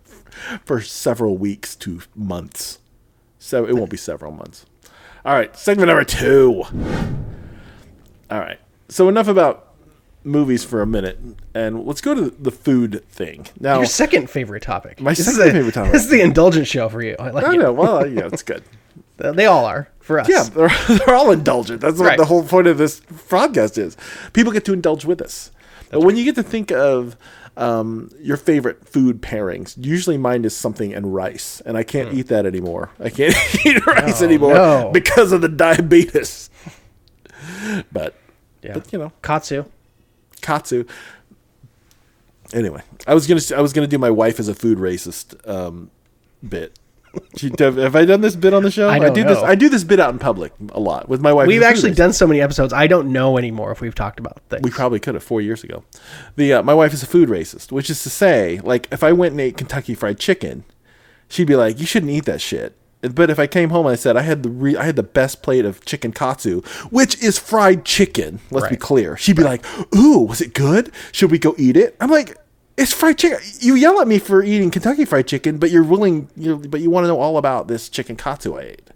[0.65, 2.79] for several weeks to months.
[3.39, 4.65] So it won't be several months.
[5.25, 6.63] All right, segment number 2.
[8.29, 8.59] All right.
[8.89, 9.73] So enough about
[10.23, 11.17] movies for a minute
[11.53, 13.47] and let's go to the food thing.
[13.59, 14.99] Now Your second favorite topic.
[14.99, 15.91] My This second is a- favorite topic.
[15.93, 17.15] This is the indulgent show for you.
[17.19, 17.57] I like I it.
[17.57, 18.63] know, well, yeah, it's good.
[19.17, 20.29] They all are for us.
[20.29, 21.81] Yeah, they're, they're all indulgent.
[21.81, 22.17] That's what Right.
[22.19, 23.97] the whole point of this podcast is.
[24.33, 25.49] People get to indulge with us.
[25.89, 27.17] but when you get to think of
[27.57, 32.27] um, your favorite food pairings, usually mine is something and rice, and I can't eat
[32.27, 32.91] that anymore.
[32.99, 34.91] I can't eat rice anymore no.
[34.93, 36.49] because of the diabetes.
[37.91, 38.15] but,
[38.61, 38.73] Yeah.
[38.75, 39.65] but you know, Katsu.
[40.41, 40.85] katsu.
[42.53, 45.91] Anyway, I was gonna I was gonna do my wife as a food racist um,
[46.47, 46.79] bit.
[47.59, 48.89] Have, I done this bit on the show?
[48.89, 49.37] I don't do this.
[49.37, 51.47] I do this bit out in public a lot with my wife.
[51.47, 52.73] We've as a food actually done so many episodes.
[52.73, 54.63] I don't know anymore if we've talked about things.
[54.63, 55.83] We probably could have four years ago.
[56.35, 59.11] The uh, my wife is a food racist, which is to say, like if I
[59.11, 60.63] went and ate Kentucky Fried Chicken,
[61.27, 63.95] she'd be like, "You shouldn't eat that shit." But if I came home and I
[63.95, 67.37] said I had the re- I had the best plate of chicken katsu, which is
[67.37, 68.39] fried chicken.
[68.49, 69.15] Let's be clear.
[69.17, 69.63] She'd be like,
[69.95, 70.91] "Ooh, was it good?
[71.11, 72.35] Should we go eat it?" I'm like.
[72.77, 73.39] It's fried chicken.
[73.59, 76.91] You yell at me for eating Kentucky Fried Chicken, but you're willing, you're, but you
[76.91, 78.89] want to know all about this chicken katsu I ate.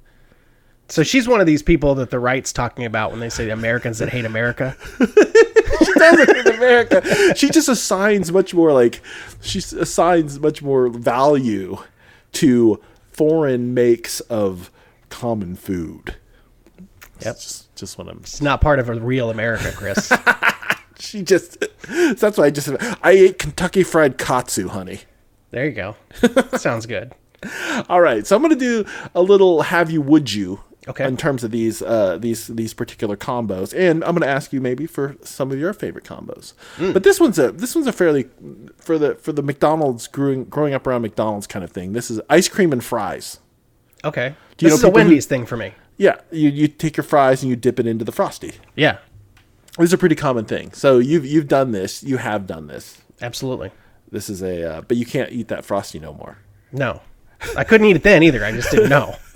[0.88, 3.98] so she's one of these people that the right's talking about when they say Americans
[3.98, 4.78] that hate America.
[5.00, 7.36] she doesn't in America.
[7.36, 9.02] She just assigns much more like
[9.42, 11.78] she assigns much more value
[12.34, 12.80] to
[13.12, 14.70] foreign makes of
[15.10, 16.18] common food.
[17.22, 17.36] Yep.
[17.36, 20.12] Just just what I'm It's not part of a real America, Chris.
[21.08, 21.64] she just
[22.20, 22.70] that's why I just
[23.02, 25.00] I ate Kentucky fried katsu, honey.
[25.52, 25.96] there you go.
[26.58, 27.14] Sounds good.
[27.90, 28.86] All right, so I'm gonna do
[29.16, 31.06] a little have you would you Okay.
[31.06, 34.88] in terms of these uh, these these particular combos, and I'm gonna ask you maybe
[34.88, 36.54] for some of your favorite combos.
[36.78, 36.92] Hmm.
[36.92, 38.30] But this one's a this one's a fairly
[38.78, 41.94] for the for the McDonald's growing growing up around McDonald's kind of thing.
[41.94, 43.40] This is ice cream and fries.
[44.04, 44.36] Okay.
[44.58, 45.74] Do you this know is a people who- Wendy's thing for me.
[45.98, 48.54] Yeah, you you take your fries and you dip it into the frosty.
[48.76, 48.98] Yeah,
[49.78, 50.72] This is a pretty common thing.
[50.74, 52.04] So you've you've done this.
[52.04, 53.02] You have done this.
[53.22, 53.72] absolutely.
[54.12, 56.38] This is a uh, but you can't eat that frosty no more.
[56.74, 57.02] No,
[57.56, 58.44] I couldn't eat it then either.
[58.44, 59.16] I just didn't know.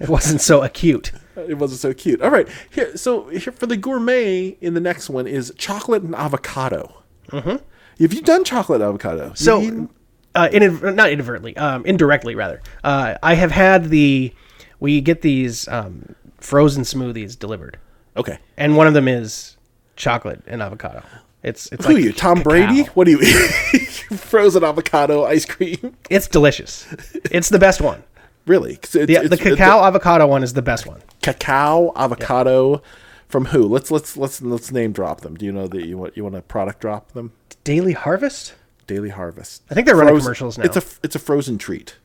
[0.00, 1.12] it wasn't so acute.
[1.36, 2.20] It wasn't so cute.
[2.22, 2.96] All right, here.
[2.96, 7.02] So here for the gourmet in the next one is chocolate and avocado.
[7.28, 7.56] Mm-hmm.
[8.02, 9.32] Have you done chocolate avocado?
[9.34, 9.88] So, eaten-
[10.34, 12.60] uh, inadver- not inadvertently, um, indirectly rather.
[12.84, 14.34] Uh, I have had the.
[14.80, 16.14] We get these um,
[16.46, 17.78] frozen smoothies delivered,
[18.16, 18.38] okay.
[18.56, 19.56] and one of them is
[19.96, 21.02] chocolate and avocado.
[21.42, 22.50] It's it's Who like are you, Tom cacao.
[22.50, 22.82] Brady?
[22.94, 23.80] What do you eat?
[24.18, 25.96] Frozen avocado ice cream?
[26.10, 26.86] It's delicious.
[27.30, 28.02] It's the best one.
[28.46, 28.74] really?
[28.74, 31.02] it's- The, it's- the cacao avocado one is the best one.
[31.22, 32.82] cacao avocado
[33.28, 33.62] from who?
[33.64, 35.34] Let's let's let's let's name drop them.
[35.36, 37.32] Do you know that you want you want to product drop them?
[37.64, 38.54] Daily Harvest.
[38.86, 39.62] Daily Harvest.
[39.70, 40.64] I think they're running commercials now.
[40.64, 41.96] It's a it's a frozen treat.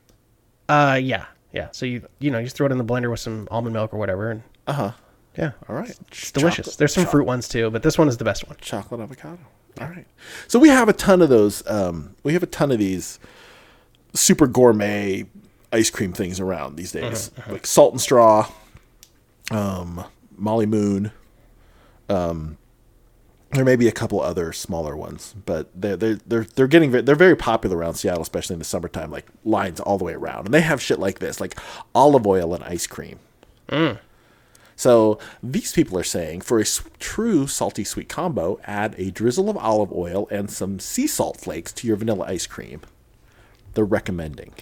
[0.70, 1.26] Uh, yeah.
[1.54, 1.68] Yeah.
[1.72, 3.94] So you you know you just throw it in the blender with some almond milk
[3.94, 4.92] or whatever, and Uh huh.
[5.38, 5.90] yeah, All right.
[6.10, 6.76] it's delicious.
[6.76, 8.58] There's some fruit ones too, but this one is the best one.
[8.62, 9.40] chocolate avocado.
[9.80, 10.06] All right.
[10.48, 11.66] So we have a ton of those.
[11.68, 13.20] Um, we have a ton of these
[14.14, 15.26] super gourmet
[15.72, 18.50] ice cream things around these days, like Salt and Straw,
[19.52, 20.04] um,
[20.36, 21.12] Molly Moon.
[22.10, 22.58] Um,
[23.54, 27.02] there may be a couple other smaller ones, but they're they're they're they're getting ve-
[27.02, 29.12] they're very popular around Seattle, especially in the summertime.
[29.12, 31.58] Like lines all the way around, and they have shit like this, like
[31.94, 33.20] olive oil and ice cream.
[33.70, 34.00] Mm.
[34.76, 39.50] So these people are saying for a s- true salty sweet combo, add a drizzle
[39.50, 42.82] of olive oil and some sea salt flakes to your vanilla ice cream.
[43.74, 44.54] They're recommending.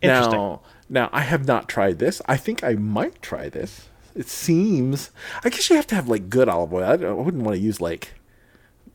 [0.00, 0.32] Interesting.
[0.38, 2.22] Now, now I have not tried this.
[2.26, 3.88] I think I might try this.
[4.14, 5.10] It seems.
[5.44, 6.84] I guess you have to have like good olive oil.
[6.84, 8.12] I, don't, I wouldn't want to use like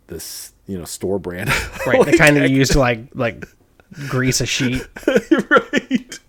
[0.08, 1.49] this, you know, store brand.
[1.88, 2.06] Right.
[2.06, 3.47] the kind that you use to like like
[4.10, 4.86] grease a sheet.
[5.08, 6.19] right.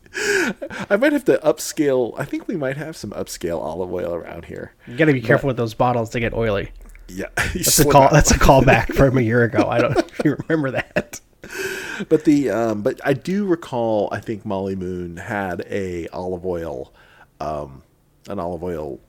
[0.89, 2.15] I might have to upscale.
[2.17, 4.73] I think we might have some upscale olive oil around here.
[4.87, 6.71] You got to be careful with those bottles to get oily.
[7.09, 8.09] Yeah, That's a call.
[8.11, 9.69] That's a callback from a year ago.
[9.69, 11.21] I don't know if you remember that.
[12.09, 14.09] But the um, but I do recall.
[14.13, 16.93] I think Molly Moon had a olive oil,
[17.41, 17.83] um,
[18.29, 19.01] an olive oil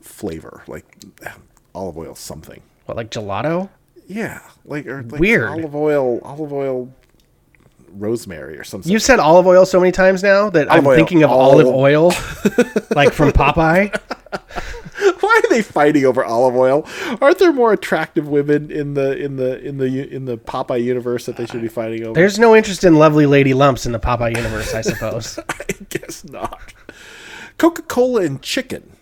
[0.00, 0.84] flavor, like
[1.24, 1.30] eh,
[1.74, 2.60] olive oil something.
[2.86, 3.68] What like gelato?
[4.06, 5.48] Yeah, like or like Weird.
[5.48, 6.92] olive oil, olive oil,
[7.90, 8.90] rosemary or something.
[8.90, 10.96] You've said olive oil so many times now that I'm oil.
[10.96, 12.08] thinking of Olive- olive oil,
[12.94, 13.96] like from Popeye.
[15.20, 16.86] Why are they fighting over olive oil?
[17.20, 21.26] Aren't there more attractive women in the in the in the in the Popeye universe
[21.26, 22.14] that they should be fighting over?
[22.14, 25.38] There's no interest in lovely lady lumps in the Popeye universe, I suppose.
[25.48, 26.72] I guess not.
[27.58, 28.96] Coca Cola and chicken.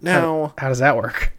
[0.00, 0.54] Now.
[0.58, 1.32] How does that work?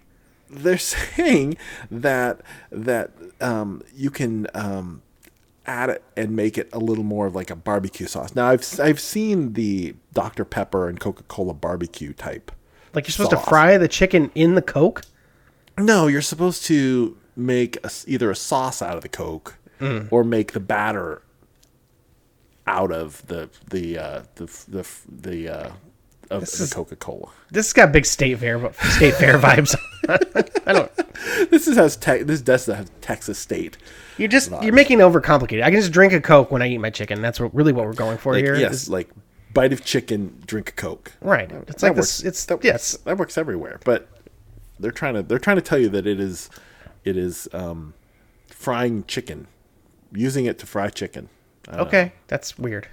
[0.55, 1.57] they're saying
[1.89, 5.01] that that um, you can um,
[5.65, 8.35] add it and make it a little more of like a barbecue sauce.
[8.35, 12.51] Now I've I've seen the Dr Pepper and Coca Cola barbecue type.
[12.93, 15.01] Like you're supposed to fry the chicken in the Coke?
[15.79, 19.55] No, you're supposed to make a either a sauce out of the Coke
[20.11, 21.23] or make the batter
[22.67, 25.71] out of the the uh, the the the uh,
[26.33, 27.29] of the Coca Cola.
[27.51, 29.75] This has got big state fair state fair vibes.
[30.67, 30.91] I don't.
[31.49, 33.77] This is has te- this does have Texas State.
[34.17, 35.63] You're just you're making it overcomplicated.
[35.63, 37.21] I can just drink a Coke when I eat my chicken.
[37.21, 38.55] That's what, really what we're going for Like, here.
[38.55, 39.09] yes, This- like
[39.53, 41.13] bite of chicken, drink a Coke.
[41.21, 41.49] right.
[41.67, 42.17] It's That like works.
[42.17, 42.23] this.
[42.23, 42.93] It's that yes.
[42.93, 43.79] works, that works everywhere.
[43.85, 44.09] But
[44.79, 46.49] they're trying to they're trying to tell you that it is
[47.05, 47.93] it is um,
[48.47, 49.47] frying chicken,
[50.11, 51.29] using it to fry chicken.
[51.71, 52.87] Okay, that's weird.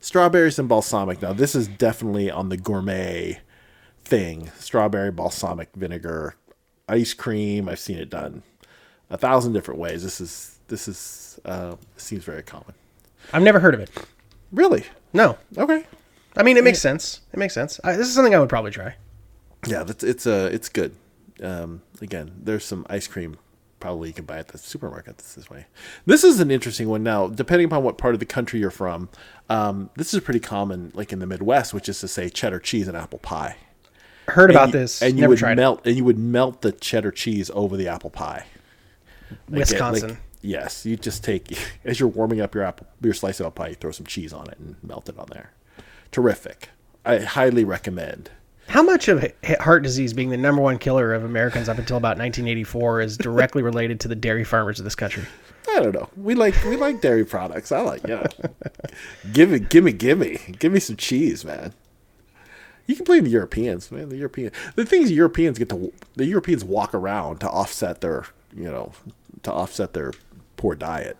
[0.00, 1.20] Strawberries and balsamic.
[1.22, 3.40] Now this is definitely on the gourmet
[4.04, 4.50] thing.
[4.58, 6.34] Strawberry balsamic vinegar,
[6.88, 7.68] ice cream.
[7.68, 8.42] I've seen it done
[9.10, 10.02] a thousand different ways.
[10.02, 12.74] This is this is uh, seems very common.
[13.32, 13.90] I've never heard of it.
[14.52, 14.84] Really?
[15.12, 15.84] No, Okay.
[16.36, 17.20] I mean it makes sense.
[17.32, 17.80] It makes sense.
[17.82, 18.94] I, this is something I would probably try.
[19.66, 20.94] Yeah, that's it's uh it's good.
[21.42, 23.36] Um, again, there's some ice cream
[23.80, 25.66] probably you can buy at the supermarket this, this way.
[26.06, 29.08] This is an interesting one now, depending upon what part of the country you're from.
[29.48, 32.88] Um, this is pretty common, like in the Midwest, which is to say cheddar cheese
[32.88, 33.56] and apple pie.
[34.26, 35.00] Heard about you, this.
[35.00, 38.10] and you never would melt and you would melt the cheddar cheese over the apple
[38.10, 38.44] pie.
[39.48, 40.10] Like, Wisconsin.
[40.10, 43.64] like, yes, you just take as you're warming up your apple your slice of apple
[43.64, 45.52] pie, you throw some cheese on it and melt it on there.
[46.10, 46.70] Terrific.
[47.04, 48.30] I highly recommend.
[48.68, 49.24] How much of
[49.60, 53.62] heart disease being the number one killer of Americans up until about 1984 is directly
[53.62, 55.24] related to the dairy farmers of this country?
[55.70, 56.08] I don't know.
[56.16, 57.72] We like we like dairy products.
[57.72, 58.26] I like yeah.
[59.32, 61.72] give me, give me, give me, give me some cheese, man.
[62.86, 64.10] You can blame the Europeans, man.
[64.10, 68.64] The European, the things Europeans get to, the Europeans walk around to offset their, you
[68.64, 68.92] know,
[69.44, 70.12] to offset their
[70.56, 71.16] poor diet.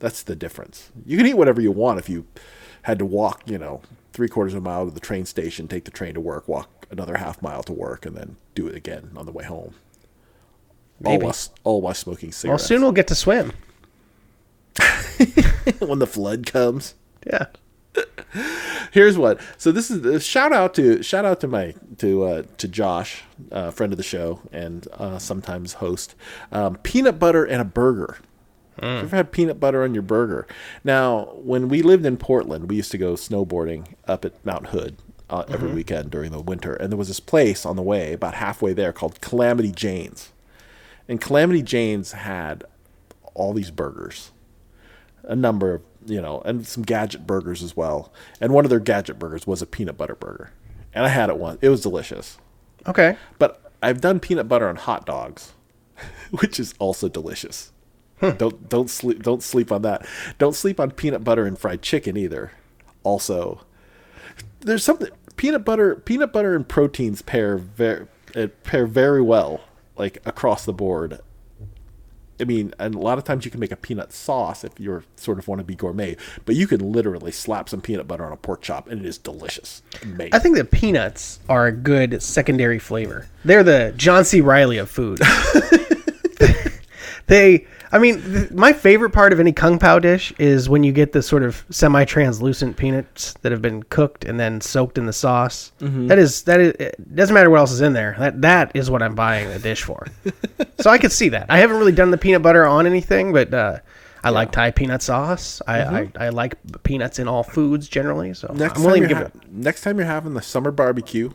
[0.00, 0.90] That's the difference.
[1.06, 2.26] You can eat whatever you want if you
[2.82, 3.80] had to walk, you know,
[4.14, 6.86] three quarters of a mile to the train station, take the train to work, walk
[6.90, 9.74] another half mile to work, and then do it again on the way home.
[11.04, 11.24] All Maybe.
[11.24, 12.62] while, all while smoking cigarettes.
[12.62, 13.52] Well, soon we'll get to swim.
[15.80, 16.94] when the flood comes.
[17.26, 17.46] Yeah.
[18.92, 19.40] Here's what.
[19.58, 23.24] So this is a shout out to shout out to my to uh, to Josh,
[23.50, 26.14] uh, friend of the show and uh, sometimes host.
[26.52, 28.18] Um, peanut butter and a burger.
[28.82, 30.46] You ever had peanut butter on your burger?
[30.82, 34.96] Now, when we lived in Portland, we used to go snowboarding up at Mount Hood
[35.30, 38.34] uh, every weekend during the winter, and there was this place on the way about
[38.34, 40.32] halfway there called Calamity Jane's,
[41.08, 42.64] and Calamity Jane's had
[43.34, 44.32] all these burgers.
[45.22, 48.12] A number of you know and some gadget burgers as well.
[48.40, 50.50] And one of their gadget burgers was a peanut butter burger.
[50.92, 51.58] And i had it once.
[51.62, 52.38] It was delicious.
[52.86, 53.16] Okay.
[53.38, 55.52] but i've done peanut butter on hot dogs
[56.30, 57.72] which is also delicious
[58.38, 60.06] don't don't sleep don't sleep on that
[60.38, 62.52] don't sleep on peanut butter and fried chicken either
[63.02, 63.60] also
[64.60, 68.06] there's something peanut butter peanut butter and proteins pair very
[68.64, 69.60] pair very well
[69.96, 71.20] like across the board.
[72.40, 75.04] I mean, and a lot of times you can make a peanut sauce if you're
[75.14, 78.32] sort of want to be gourmet, but you can literally slap some peanut butter on
[78.32, 79.82] a pork chop and it is delicious.
[80.02, 80.34] Amazing.
[80.34, 83.28] I think that peanuts are a good secondary flavor.
[83.44, 84.40] They're the John C.
[84.40, 85.20] Reilly of food.
[87.28, 90.90] they, I mean, th- my favorite part of any kung pao dish is when you
[90.90, 95.12] get the sort of semi-translucent peanuts that have been cooked and then soaked in the
[95.12, 95.70] sauce.
[95.78, 98.16] That is that is it doesn't matter what else is in there.
[98.18, 100.08] That that is what I'm buying the dish for.
[100.80, 101.46] so I could see that.
[101.48, 103.78] I haven't really done the peanut butter on anything, but uh,
[104.24, 105.62] I like Thai peanut sauce.
[105.68, 108.34] I, I, I like peanuts in all foods generally.
[108.34, 109.52] So next I'm willing to give ha- it.
[109.52, 111.30] next time you're having the summer barbecue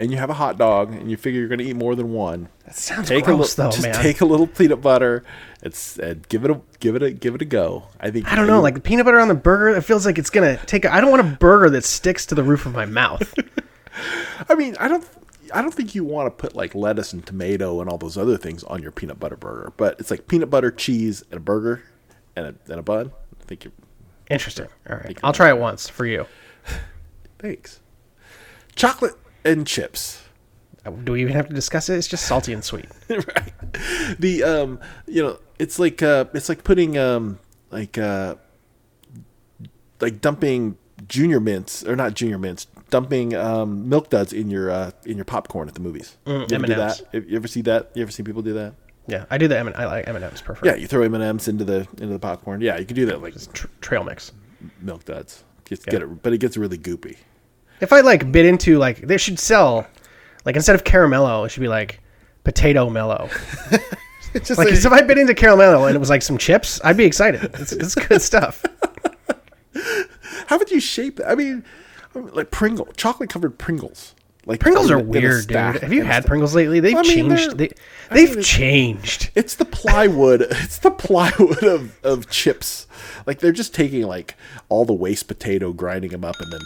[0.00, 2.12] and you have a hot dog and you figure you're going to eat more than
[2.12, 4.02] one, That sounds take gross a though, little, just man.
[4.02, 5.24] take a little peanut butter.
[5.62, 7.84] It's and give it a give it a give it a go.
[8.00, 9.76] I think I don't know, like the peanut butter on the burger.
[9.76, 10.84] It feels like it's gonna take.
[10.84, 13.34] A, I don't want a burger that sticks to the roof of my mouth.
[14.48, 15.04] I mean, I don't.
[15.52, 18.36] I don't think you want to put like lettuce and tomato and all those other
[18.36, 21.82] things on your peanut butter burger, but it's like peanut butter, cheese, and a burger,
[22.36, 23.10] and a, and a bun.
[23.40, 23.72] I think you're.
[24.30, 24.68] Interesting.
[24.88, 26.26] All right, I'll try it once for you.
[27.38, 27.80] Thanks.
[28.76, 29.14] Chocolate
[29.48, 30.22] and chips.
[31.04, 31.96] Do we even have to discuss it?
[31.96, 32.86] It's just salty and sweet.
[33.10, 33.52] right.
[34.18, 37.38] The um, you know, it's like uh, it's like putting um,
[37.70, 38.36] like uh,
[40.00, 44.90] like dumping junior mints or not junior mints, dumping um, milk duds in your uh,
[45.04, 46.16] in your popcorn at the movies.
[46.26, 47.02] you ever M&Ms.
[47.12, 47.28] that?
[47.28, 47.90] You ever see that?
[47.94, 48.74] You ever see people do that?
[49.06, 49.72] Yeah, I do the M.
[49.74, 50.66] I like M and M's prefer.
[50.66, 52.60] Yeah, you throw M and M's into the into the popcorn.
[52.60, 54.32] Yeah, you can do that like Tr- trail mix.
[54.80, 55.44] milk duds.
[55.64, 57.16] Just get it, but it gets really goopy.
[57.80, 59.86] If I like bit into like, they should sell
[60.44, 62.00] like instead of caramello, it should be like
[62.44, 63.28] potato mellow.
[64.34, 66.78] It's just Like, like, if I bit into caramello and it was like some chips,
[66.84, 67.44] I'd be excited.
[67.54, 68.62] It's, it's good stuff.
[70.46, 71.24] how would you shape it?
[71.26, 71.64] I mean,
[72.14, 74.14] like Pringle, chocolate covered Pringles.
[74.44, 75.56] Like Pringles are a- in a weird, dude.
[75.56, 76.26] Have you had.
[76.26, 76.78] Pringles lately?
[76.80, 77.56] They've I mean, changed.
[77.58, 77.70] They,
[78.10, 79.30] I they've mean, it's- changed.
[79.34, 80.42] It's the plywood.
[80.42, 82.86] It's the plywood of, of chips.
[83.26, 84.36] Like they're just taking like
[84.68, 86.60] all the waste potato, grinding them up, and then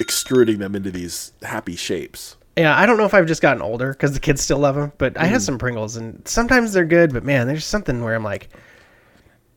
[0.00, 2.36] extruding them into these happy shapes.
[2.56, 4.92] Yeah, I don't know if I've just gotten older because the kids still love them,
[4.98, 8.22] but I had some Pringles and sometimes they're good, but man, there's something where I'm
[8.22, 8.48] like,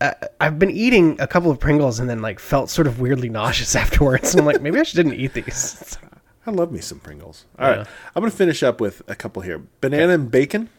[0.01, 3.29] uh, I've been eating a couple of Pringles and then like felt sort of weirdly
[3.29, 4.33] nauseous afterwards.
[4.33, 5.97] And I'm like, maybe I shouldn't eat these.
[6.47, 7.45] I love me some Pringles.
[7.59, 7.85] All right, Yeah.
[8.15, 10.69] I'm gonna finish up with a couple here: banana and bacon.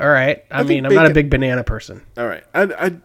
[0.00, 0.44] All right.
[0.50, 2.02] I, think mean, I'm not a big banana person.
[2.18, 2.96] All right, I, I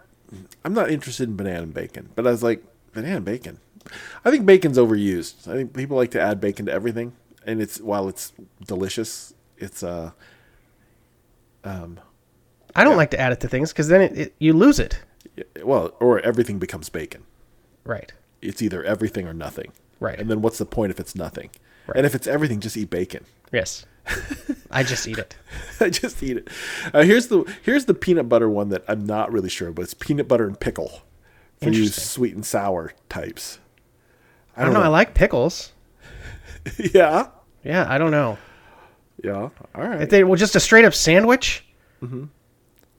[0.65, 2.63] I'm not interested in banana and bacon, but I was like
[2.93, 3.59] banana and bacon.
[4.23, 5.47] I think bacon's overused.
[5.47, 7.13] I think people like to add bacon to everything,
[7.45, 8.33] and it's while it's
[8.65, 10.11] delicious, it's uh
[12.75, 14.99] I don't like to add it to things because then it, it, you lose it.
[15.63, 17.23] well, or everything becomes bacon.
[17.83, 18.13] Right.
[18.41, 19.71] It's either everything or nothing.
[19.99, 20.19] Right.
[20.19, 21.49] And then what's the point if it's nothing?
[21.87, 21.97] Right.
[21.97, 23.25] And if it's everything, just eat bacon.
[23.51, 23.85] Yes.
[24.71, 25.35] I just eat it.
[25.79, 26.49] I just eat it.
[26.93, 29.93] Uh, here's the here's the peanut butter one that I'm not really sure, but it's
[29.93, 31.01] peanut butter and pickle
[31.61, 33.59] for you sweet and sour types.
[34.59, 34.81] I don't know.
[34.81, 35.71] I like pickles.
[36.93, 37.27] yeah.
[37.63, 38.37] Yeah, I don't know.
[39.23, 39.33] Yeah.
[39.33, 40.01] All right.
[40.01, 41.65] If they were just a straight up sandwich,
[42.01, 42.25] Mm-hmm.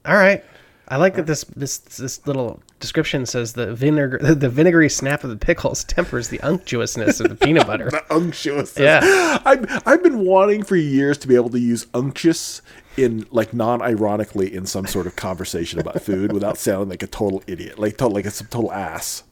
[0.05, 0.43] all right.
[0.87, 5.29] I like that this this this little description says the vinegar the vinegary snap of
[5.31, 7.89] the pickles tempers the unctuousness of the peanut butter.
[7.89, 8.77] The unctuous.
[8.77, 9.39] Yeah.
[9.45, 12.61] I've I've been wanting for years to be able to use unctuous
[12.97, 17.41] in like non-ironically in some sort of conversation about food without sounding like a total
[17.47, 19.23] idiot, like total like a total ass.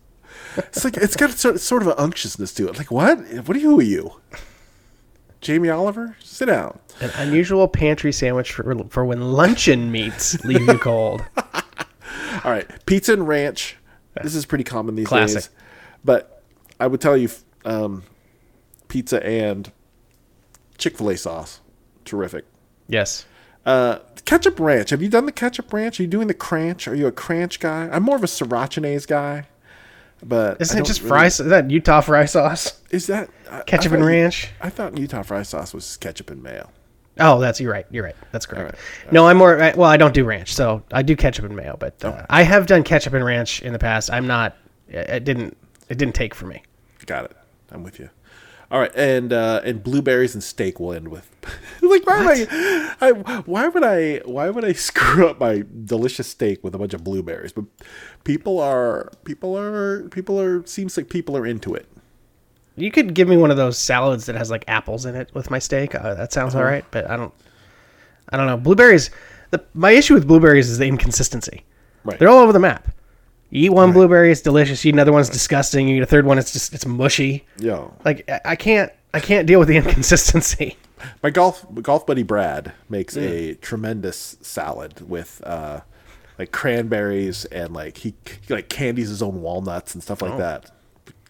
[0.57, 2.77] It's like it's got sort sort of an unctuousness to it.
[2.77, 3.19] Like what?
[3.19, 3.69] What are you?
[3.69, 4.13] Who are you?
[5.41, 6.17] Jamie Oliver?
[6.21, 6.79] Sit down.
[6.99, 11.23] An unusual pantry sandwich for for when luncheon meats leave you cold.
[12.43, 13.77] All right, pizza and ranch.
[14.21, 15.35] This is pretty common these Classic.
[15.43, 15.49] days,
[16.03, 16.43] but
[16.79, 17.29] I would tell you,
[17.63, 18.03] um,
[18.87, 19.71] pizza and
[20.77, 21.61] Chick Fil A sauce,
[22.05, 22.45] terrific.
[22.87, 23.25] Yes.
[23.65, 24.89] Uh, ketchup ranch.
[24.89, 25.99] Have you done the ketchup ranch?
[25.99, 26.87] Are you doing the cranch?
[26.87, 27.87] Are you a cranch guy?
[27.91, 29.47] I'm more of a sriracha guy,
[30.23, 31.25] but Isn't it just really- fry?
[31.27, 32.79] Is that Utah fry sauce?
[32.91, 34.49] Is that I- Ketchup I and ranch?
[34.61, 36.69] I thought Utah fry sauce was ketchup and mayo.
[37.19, 37.85] Oh, that's you're right.
[37.91, 38.15] You're right.
[38.31, 38.75] That's correct.
[39.03, 39.11] Right.
[39.13, 39.57] No, I'm more.
[39.57, 41.75] Well, I don't do ranch, so I do ketchup and mayo.
[41.77, 44.09] But uh, I have done ketchup and ranch in the past.
[44.11, 44.55] I'm not.
[44.87, 45.57] It didn't.
[45.89, 46.63] It didn't take for me.
[47.05, 47.37] Got it.
[47.71, 48.09] I'm with you.
[48.71, 51.27] All right, and uh, and blueberries and steak will end with
[51.81, 56.27] like why would I, I why would I why would I screw up my delicious
[56.27, 57.51] steak with a bunch of blueberries?
[57.51, 57.65] But
[58.23, 61.87] people are people are people are seems like people are into it.
[62.75, 65.49] You could give me one of those salads that has like apples in it with
[65.49, 65.95] my steak.
[65.95, 66.85] Uh, that sounds all right.
[66.91, 67.33] But I don't.
[68.29, 68.57] I don't know.
[68.57, 69.09] Blueberries.
[69.49, 71.65] The, my issue with blueberries is the inconsistency.
[72.03, 72.19] Right.
[72.19, 72.87] They're all over the map.
[73.51, 74.83] Eat one blueberry, it's delicious.
[74.85, 75.87] You eat another one, it's disgusting.
[75.87, 77.45] You eat a third one, it's just it's mushy.
[77.57, 77.87] Yeah.
[78.05, 80.77] Like I- can't I can't deal with the inconsistency.
[81.23, 83.21] my golf golf buddy Brad makes Mm.
[83.23, 85.81] a tremendous salad with uh,
[86.37, 88.13] like cranberries and like he,
[88.47, 90.69] he like candies his own walnuts and stuff like that.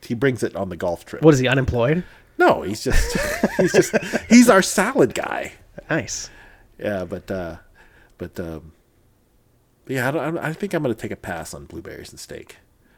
[0.02, 1.24] He brings it on the golf trip.
[1.24, 1.26] Oh.
[1.26, 2.04] What is he unemployed?
[2.38, 3.18] No, he's just
[3.58, 3.96] he's just
[4.30, 5.54] he's our salad guy.
[5.90, 6.30] Nice.
[6.78, 7.58] Yeah, but uh,
[8.20, 8.74] but um,
[9.90, 12.58] but yeah, I, don't, I think I'm gonna take a pass on blueberries and steak.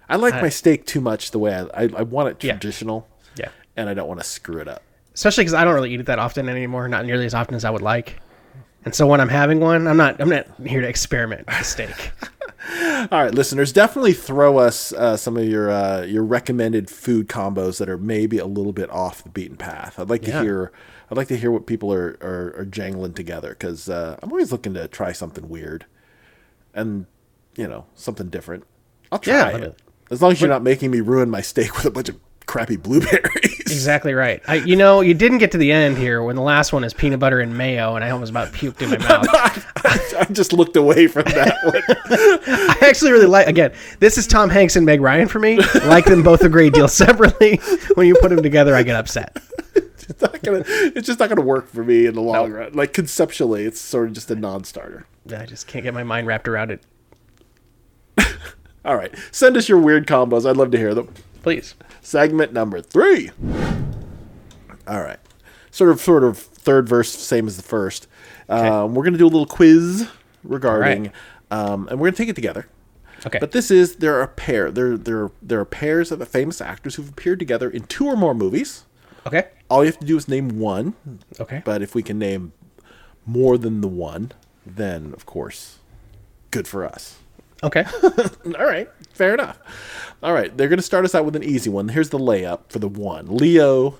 [0.10, 3.08] I like my steak too much the way I I, I want it traditional.
[3.38, 3.48] Yeah.
[3.78, 4.84] and I don't want to screw it up.
[5.14, 6.90] Especially because I don't really eat it that often anymore.
[6.90, 8.20] Not nearly as often as I would like.
[8.84, 12.12] And so when I'm having one, I'm not I'm not here to experiment with steak.
[13.10, 17.78] All right, listeners, definitely throw us uh, some of your uh, your recommended food combos
[17.78, 19.98] that are maybe a little bit off the beaten path.
[19.98, 20.74] I'd like to hear
[21.10, 24.52] I'd like to hear what people are are, are jangling together because uh, I'm always
[24.52, 25.86] looking to try something weird
[26.74, 27.06] and
[27.56, 28.66] you know something different.
[29.12, 31.86] I'll try Yeah, it as long as you're not making me ruin my steak with
[31.86, 33.58] a bunch of crappy blueberries.
[33.72, 34.42] Exactly right.
[34.50, 36.94] I, you know, you didn't get to the end here when the last one is
[36.94, 39.26] peanut butter and mayo, and I almost about puked in my mouth.
[40.20, 41.82] I just looked away from that one.
[42.84, 43.48] I actually really like.
[43.48, 45.58] Again, this is Tom Hanks and Meg Ryan for me.
[45.86, 47.62] Like them both a great deal separately.
[47.96, 49.38] When you put them together, I get upset.
[50.12, 50.64] It's not gonna.
[50.68, 52.74] It's just not gonna work for me in the long run.
[52.74, 55.06] Like conceptually, it's sort of just a non-starter.
[55.34, 56.84] I just can't get my mind wrapped around it.
[58.86, 60.50] All right, send us your weird combos.
[60.50, 61.14] I'd love to hear them.
[61.44, 61.76] Please.
[62.02, 63.32] Segment number three.
[64.88, 65.20] All right,
[65.70, 68.08] sort of, sort of third verse, same as the first.
[68.50, 70.10] Um, we're gonna do a little quiz
[70.44, 71.12] regarding,
[71.52, 72.68] um, and we're gonna take it together.
[73.26, 73.40] Okay.
[73.40, 74.72] But this is there are a pair.
[74.72, 78.34] There there there are pairs of famous actors who've appeared together in two or more
[78.34, 78.86] movies.
[79.26, 79.48] okay.
[79.72, 80.96] All you have to do is name one.
[81.40, 81.62] Okay.
[81.64, 82.52] But if we can name
[83.26, 84.34] more than the one,
[84.66, 85.80] then of course,
[86.52, 87.18] good for us.
[87.64, 87.86] Okay.
[88.60, 89.58] All right, fair enough.
[90.22, 91.90] All right, they're going to start us out with an easy one.
[91.90, 93.98] Here's the layup for the one: Leo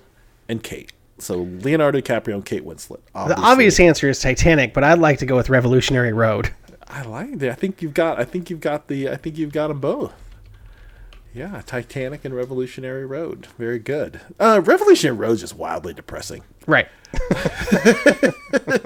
[0.48, 0.92] and Kate.
[1.18, 3.00] So Leonardo DiCaprio and Kate Winslet.
[3.14, 6.52] The obvious answer is Titanic, but I'd like to go with Revolutionary Road.
[6.88, 7.50] I like it.
[7.50, 8.20] I think you've got.
[8.20, 9.08] I think you've got the.
[9.08, 10.12] I think you've got them both.
[11.34, 13.46] Yeah, Titanic and Revolutionary Road.
[13.58, 14.20] Very good.
[14.38, 16.42] Uh, Revolutionary Road is just wildly depressing.
[16.66, 16.88] Right.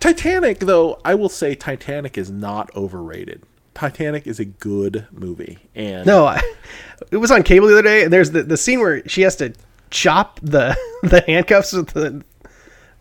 [0.00, 3.42] Titanic, though, I will say Titanic is not overrated.
[3.74, 6.40] Titanic is a good movie, and No, I,
[7.10, 9.34] it was on cable the other day, and there's the, the scene where she has
[9.36, 9.52] to
[9.90, 12.22] chop the the handcuffs with the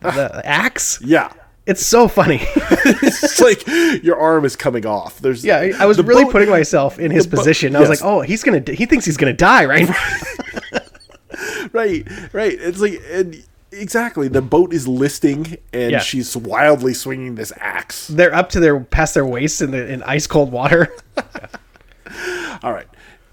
[0.02, 1.00] the axe.
[1.04, 1.32] yeah,
[1.66, 2.40] It's so funny.
[2.56, 3.66] it's like
[4.04, 5.20] your arm is coming off.
[5.20, 7.76] There's yeah, I- was really boat- putting myself in his boat- position.
[7.76, 9.88] I was like, oh, he's gonna, he thinks he's gonna die, right?
[11.74, 12.54] right, right.
[12.60, 16.00] It's like and exactly the boat is listing, and Yeah.
[16.00, 18.08] she's wildly swinging this axe.
[18.08, 20.94] They're up to their past their waists in the in ice cold water.
[22.64, 22.88] All right.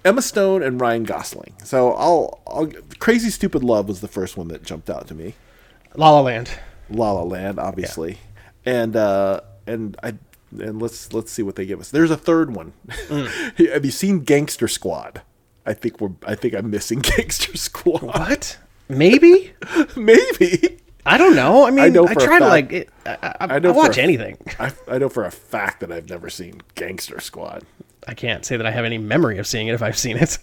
[0.04, 1.52] Emma Stone and Ryan Gosling.
[1.62, 2.70] So I'll, I'll
[3.00, 5.34] Crazy Stupid Love was the first one that jumped out to me.
[5.94, 6.50] La La Land.
[6.90, 8.18] La La Land, obviously,
[8.64, 10.14] and uh, and I
[10.58, 11.90] and let's let's see what they give us.
[11.90, 12.72] There's a third one.
[12.88, 13.72] Mm.
[13.72, 15.22] Have you seen Gangster Squad?
[15.64, 18.02] I think we're I think I'm missing Gangster Squad.
[18.02, 18.58] What?
[18.88, 19.52] Maybe.
[19.96, 20.78] Maybe.
[21.06, 21.66] I don't know.
[21.66, 22.72] I mean, I, know a try to like.
[22.72, 24.36] It, I, I, I, know I watch a- anything.
[24.58, 27.64] I, I know for a fact that I've never seen Gangster Squad.
[28.06, 30.38] I can't say that I have any memory of seeing it if I've seen it.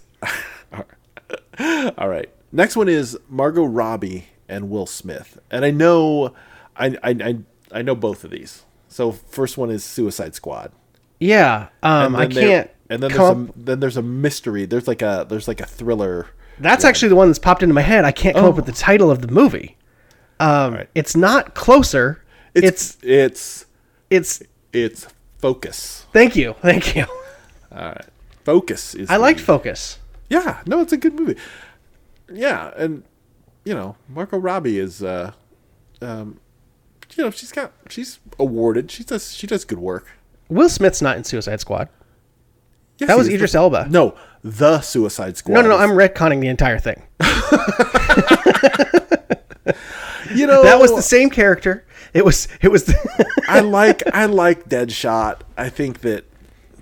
[1.98, 2.28] All right.
[2.50, 6.34] Next one is Margot Robbie and Will Smith, and I know,
[6.76, 7.38] I I I,
[7.72, 8.64] I know both of these.
[8.88, 10.72] So first one is Suicide Squad.
[11.20, 11.68] Yeah.
[11.82, 12.70] Um, I can't.
[12.90, 14.64] And then there's a then there's a mystery.
[14.64, 16.28] There's like a there's like a thriller.
[16.58, 18.04] That's actually the one that's popped into my head.
[18.04, 19.76] I can't come up with the title of the movie.
[20.40, 20.88] Um, right.
[20.94, 22.22] It's not closer.
[22.54, 23.66] It's It's it's
[24.10, 24.42] it's.
[24.72, 25.06] it's
[25.38, 26.04] Focus.
[26.12, 27.04] Thank you, thank you.
[27.70, 28.04] All right.
[28.44, 29.08] Focus is.
[29.08, 29.98] I liked Focus.
[30.28, 30.62] Yeah.
[30.66, 31.36] No, it's a good movie.
[32.32, 33.04] Yeah, and
[33.68, 35.02] you know, Margot Robbie is.
[35.02, 35.32] uh
[36.00, 36.40] um,
[37.14, 38.90] you know, she's got she's awarded.
[38.90, 40.06] She does she does good work.
[40.48, 41.88] Will Smith's not in Suicide Squad.
[42.98, 43.34] Yes, That was is.
[43.34, 43.88] Idris Elba.
[43.90, 45.54] No, the Suicide Squad.
[45.54, 45.76] No, no, no.
[45.76, 47.02] I'm retconning the entire thing.
[50.34, 51.86] You know, That was the same character.
[52.12, 52.48] It was.
[52.60, 52.94] It was.
[53.48, 55.40] I like I like Deadshot.
[55.56, 56.24] I think that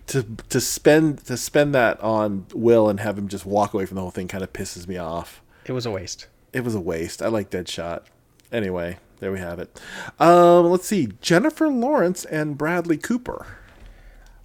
[0.09, 3.95] to to spend to spend that on Will and have him just walk away from
[3.97, 5.43] the whole thing kind of pisses me off.
[5.65, 6.27] it was a waste.
[6.57, 7.21] It was a waste.
[7.21, 8.05] I like Deadshot.
[8.51, 9.79] Anyway, there we have it.
[10.19, 13.47] Um, let's see, Jennifer Lawrence and Bradley Cooper.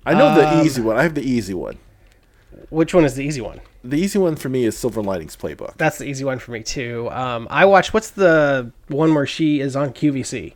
[0.05, 0.97] I know Um, the easy one.
[0.97, 1.77] I have the easy one.
[2.69, 3.61] Which one is the easy one?
[3.81, 5.77] The easy one for me is Silver Linings Playbook.
[5.77, 7.09] That's the easy one for me too.
[7.11, 7.93] Um, I watched.
[7.93, 10.53] What's the one where she is on QVC?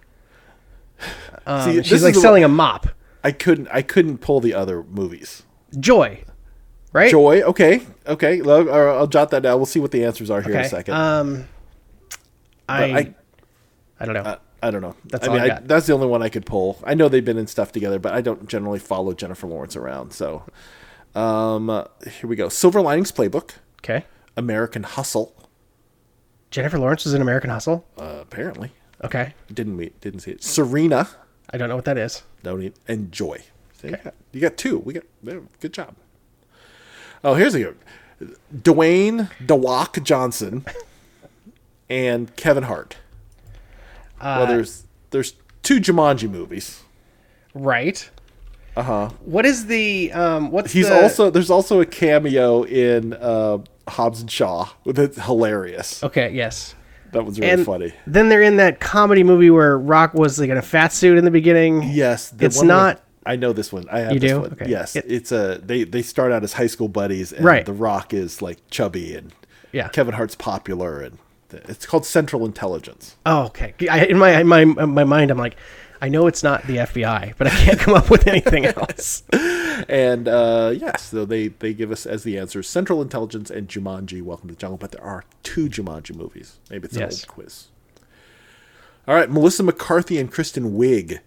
[1.46, 2.88] Um, See, she's like selling a mop.
[3.24, 5.44] I couldn't I couldn't pull the other movies.
[5.80, 6.24] Joy.
[6.96, 7.12] Right?
[7.12, 7.42] Joy.
[7.42, 7.82] Okay.
[8.08, 8.42] Okay.
[8.42, 9.58] I'll, I'll jot that down.
[9.58, 10.70] We'll see what the answers are here in a Okay.
[10.70, 10.94] second.
[10.96, 11.48] Um,
[12.68, 13.16] I, I-
[14.00, 14.24] I don't know.
[14.24, 14.38] I,
[14.68, 14.96] I don't know.
[15.06, 16.80] That's I all mean, I that's the only one I could pull.
[16.84, 20.12] I know they've been in stuff together, but I don't generally follow Jennifer Lawrence around.
[20.12, 20.44] So,
[21.14, 21.86] um, uh,
[22.20, 22.50] here we go.
[22.50, 24.04] Silver Linings Playbook, okay.
[24.36, 25.34] American Hustle.
[26.52, 27.86] Jennifer Lawrence was in American Hustle.
[27.98, 28.72] Uh, apparently,
[29.04, 29.34] Okay.
[29.54, 29.92] didn't we?
[30.02, 30.44] Didn't see it.
[30.44, 31.08] Serena.
[31.52, 32.24] I don't know what that is.
[32.44, 33.44] Don't need and Joy.
[33.80, 34.04] So you, Okay.
[34.04, 34.80] got, you got two.
[34.80, 35.04] We got
[35.62, 35.96] good job.
[37.26, 37.78] Oh, here's a good.
[38.56, 40.64] Dwayne Dewok Johnson
[41.90, 42.98] and Kevin Hart.
[44.22, 46.82] Uh, well, there's there's two Jumanji movies.
[47.54, 48.10] Right.
[48.78, 49.10] Uh huh.
[49.26, 50.52] What is the um?
[50.52, 53.58] What's He's the- also there's also a cameo in uh,
[53.88, 54.70] Hobbs and Shaw.
[54.86, 56.04] It's hilarious.
[56.04, 56.32] okay.
[56.32, 56.76] Yes.
[57.12, 57.94] That was really And funny.
[58.06, 61.24] then they're in that comedy movie where Rock was like in a fat suit in
[61.24, 61.84] the beginning.
[61.84, 63.86] Yes, the It's not- I know this one.
[63.92, 64.42] I have You this do?
[64.42, 64.52] one.
[64.54, 64.70] Okay.
[64.70, 67.66] Yes, It- it's a they they start out as high school buddies, and Right.
[67.66, 69.34] The Rock is like chubby, and
[69.72, 69.88] Yeah.
[69.90, 71.18] Kevin Hart's popular, and
[71.52, 73.16] it's called Central Intelligence.
[73.26, 73.74] Oh, okay.
[73.90, 75.56] I, in my in my in my mind, I'm like,
[76.02, 79.24] I know it's not the FBI, but I can't come up with anything else.
[79.90, 84.22] And uh, yes, so they they give us as the answers Central Intelligence and Jumanji:
[84.22, 84.78] Welcome to the Jungle.
[84.78, 86.60] But there are two Jumanji movies.
[86.70, 87.24] Maybe it's an Yes.
[87.24, 87.68] old quiz.
[89.06, 91.20] All right, Melissa McCarthy and Kristen Wiig.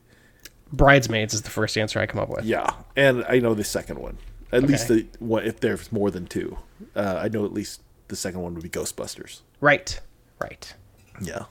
[0.73, 2.45] Bridesmaids is the first answer I come up with.
[2.45, 4.19] Yeah, and I know the second one.
[4.51, 6.59] At least the what if there's more than two.
[6.97, 9.41] Uh, I know at least the second one would be Ghostbusters.
[9.61, 10.01] Right.
[10.41, 10.73] Right.
[11.21, 11.45] Yeah,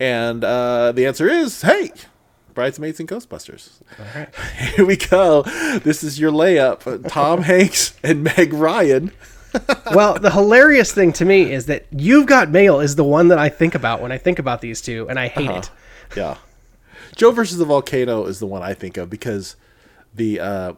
[0.00, 1.92] and uh, the answer is hey,
[2.54, 3.80] Bridesmaids and Ghostbusters.
[3.98, 4.34] All right.
[4.76, 5.42] Here we go.
[5.82, 7.08] This is your layup.
[7.08, 9.12] Tom Hanks and Meg Ryan.
[9.94, 13.38] well, the hilarious thing to me is that You've Got Mail is the one that
[13.38, 15.70] I think about when I think about these two, and I hate it.
[16.16, 16.36] Yeah,
[17.16, 19.56] Joe versus the volcano is the one I think of because
[20.14, 20.72] the uh,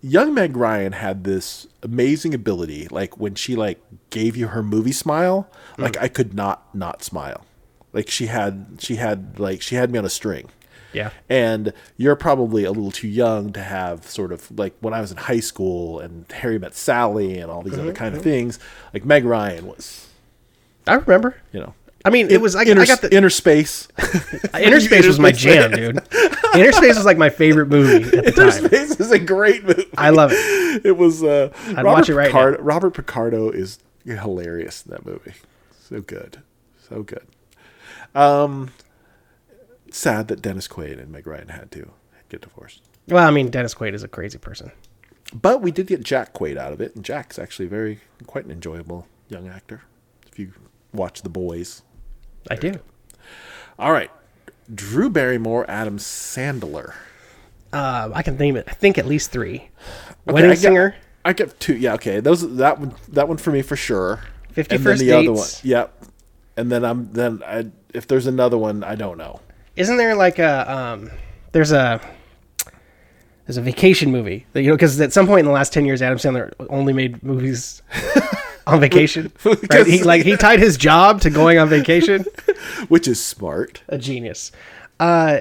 [0.00, 2.88] young Meg Ryan had this amazing ability.
[2.88, 5.82] Like when she like gave you her movie smile, hmm.
[5.82, 7.44] like I could not not smile.
[7.92, 10.50] Like she had she had like she had me on a string.
[10.92, 11.10] Yeah.
[11.28, 15.10] And you're probably a little too young to have sort of like when I was
[15.10, 18.30] in high school and Harry Met Sally and all these other mm-hmm, kind of mm-hmm.
[18.30, 18.58] things.
[18.94, 20.08] Like Meg Ryan was,
[20.86, 21.36] I remember.
[21.52, 21.74] you know,
[22.08, 23.86] I mean, it was I, inner, I got the inner space.
[24.58, 26.02] Inner Space was my jam, dude.
[26.54, 28.64] Inner Space was like my favorite movie at the Inner time.
[28.64, 29.90] Space is a great movie.
[29.98, 30.86] I love it.
[30.86, 32.30] It was uh, Robert watch it right now.
[32.30, 35.34] Picardo, Robert Picardo is hilarious in that movie.
[35.78, 36.40] So good,
[36.88, 37.26] so good.
[38.14, 38.70] Um,
[39.90, 41.90] sad that Dennis Quaid and Meg Ryan had to
[42.30, 42.80] get divorced.
[43.06, 44.72] Well, I mean, Dennis Quaid is a crazy person.
[45.34, 48.50] But we did get Jack Quaid out of it, and Jack's actually very quite an
[48.50, 49.82] enjoyable young actor.
[50.26, 50.54] If you
[50.92, 51.82] watch The Boys.
[52.50, 52.74] I do.
[53.78, 54.10] All right,
[54.74, 56.94] Drew Barrymore, Adam Sandler.
[57.72, 58.64] Uh, I can name it.
[58.68, 59.56] I think at least three.
[59.56, 60.96] Okay, Wedding I Singer.
[61.24, 61.76] I get two.
[61.76, 62.20] Yeah, okay.
[62.20, 64.20] Those that one that one for me for sure.
[64.52, 65.48] 50 and then First the other one.
[65.62, 66.04] Yep.
[66.56, 69.40] And then I'm then I if there's another one I don't know.
[69.76, 71.10] Isn't there like a um?
[71.52, 72.00] There's a
[73.46, 75.84] there's a vacation movie that you know because at some point in the last ten
[75.84, 77.82] years, Adam Sandler only made movies
[78.68, 79.32] on vacation.
[79.44, 79.86] right?
[79.86, 82.24] He like he tied his job to going on vacation.
[82.88, 83.82] Which is smart.
[83.88, 84.52] A genius.
[85.00, 85.40] Uh,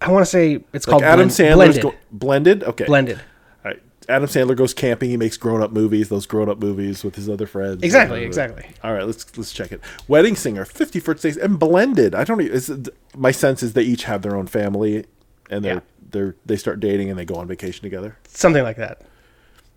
[0.00, 1.82] I want to say it's called Adam Blend- Sandler's Blended.
[1.82, 2.64] go- blended.
[2.64, 2.84] Okay.
[2.84, 3.18] Blended.
[3.64, 3.82] All right.
[4.08, 5.08] Adam Sandler goes camping.
[5.10, 6.08] He makes grown up movies.
[6.10, 7.82] Those grown up movies with his other friends.
[7.82, 8.66] Exactly, exactly.
[8.82, 9.06] All right.
[9.06, 9.80] Let's let's check it.
[10.08, 12.14] Wedding Singer, Fifty First Dates, and Blended.
[12.14, 12.40] I don't.
[12.40, 15.06] e- it, my sense is they each have their own family,
[15.50, 15.80] and they're Yeah.
[16.10, 18.16] they're they start dating and they go on vacation together.
[18.28, 19.02] Something like that.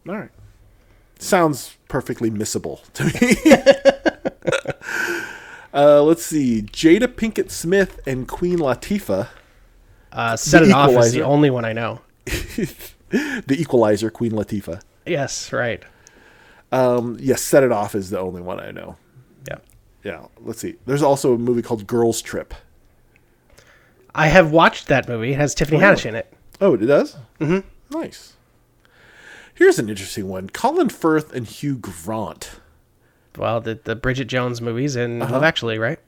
[0.09, 0.29] All right.
[1.19, 3.35] Sounds perfectly missable to me.
[5.73, 6.61] uh, let's see.
[6.61, 9.29] Jada Pinkett Smith and Queen Latifah.
[10.11, 12.01] Uh, Set It Off is the only one I know.
[12.25, 14.81] the Equalizer, Queen Latifah.
[15.05, 15.83] Yes, right.
[16.71, 18.97] Um, yes, Set It Off is the only one I know.
[19.47, 19.57] Yeah.
[20.03, 20.75] Yeah, let's see.
[20.85, 22.53] There's also a movie called Girls Trip.
[24.13, 25.33] I have watched that movie.
[25.33, 26.33] It has Tiffany Haddish in it.
[26.59, 27.17] Oh, it does?
[27.39, 27.97] Mm-hmm.
[27.97, 28.33] Nice.
[29.57, 30.49] Here's an interesting one.
[30.49, 32.59] Colin Firth and Hugh Grant.
[33.37, 35.33] Well, the the Bridget Jones movies and Uh-huh.
[35.33, 35.99] Love Actually, right?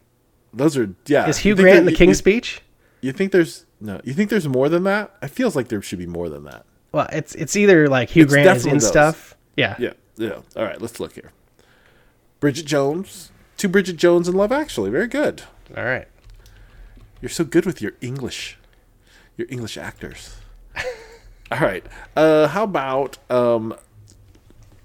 [0.53, 1.27] Those are yeah.
[1.27, 2.61] Is Hugh Grant in the you- King's you, Speech?
[3.01, 4.01] You think there's no?
[4.03, 5.15] You think there's more than that?
[5.21, 6.65] It feels like there should be more than that.
[6.91, 8.87] Well, it's it's either like Hugh It's Grant is in those.
[8.87, 9.35] stuff.
[9.55, 9.75] Yeah.
[9.79, 10.39] Yeah, yeah.
[10.55, 11.31] All right, let's look here.
[12.39, 14.89] Bridget Jones, two Bridget Jones in Love Actually.
[14.89, 15.43] Very good.
[15.77, 16.07] All right.
[17.21, 18.57] You're so good with your English,
[19.37, 20.37] your English actors.
[21.51, 21.83] All right.
[22.15, 23.75] Uh, how about um,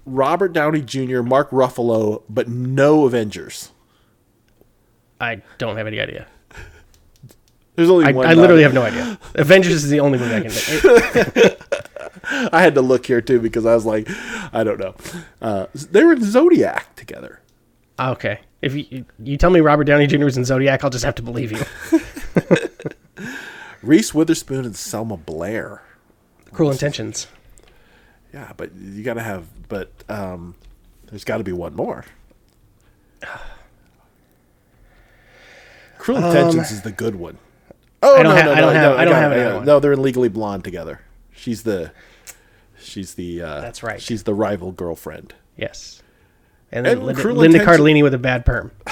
[0.05, 3.71] Robert Downey Jr., Mark Ruffalo, but no Avengers?
[5.21, 6.27] I don't have any idea.
[7.75, 8.25] There's only I, one.
[8.25, 9.19] I literally have no idea.
[9.35, 10.51] Avengers is the only movie I can.
[10.53, 11.61] It,
[12.53, 14.07] I had to look here too because I was like,
[14.53, 14.95] I don't know.
[15.41, 17.41] Uh, they were in Zodiac together.
[17.99, 18.39] Okay.
[18.61, 20.23] If you you tell me Robert Downey Jr.
[20.23, 21.63] was in Zodiac, I'll just have to believe you.
[23.83, 25.83] Reese Witherspoon and Selma Blair.
[26.55, 27.27] Cruel Intentions.
[28.33, 29.45] Yeah, but you got to have.
[29.67, 30.55] But um,
[31.07, 32.05] there's got to be one more.
[35.97, 37.37] Cruel Intentions is the good one.
[38.03, 39.65] Oh Um, I don't ha- I don't have- I don't have it, another one.
[39.65, 41.01] No, they're in Legally Blonde together.
[41.33, 41.91] She's the.
[42.79, 43.41] She's the.
[43.41, 44.01] Uh, That's right.
[44.01, 45.33] She's the rival girlfriend.
[45.57, 46.01] Yes.
[46.71, 48.71] And then And Linda, Linda Cardellini with a bad perm.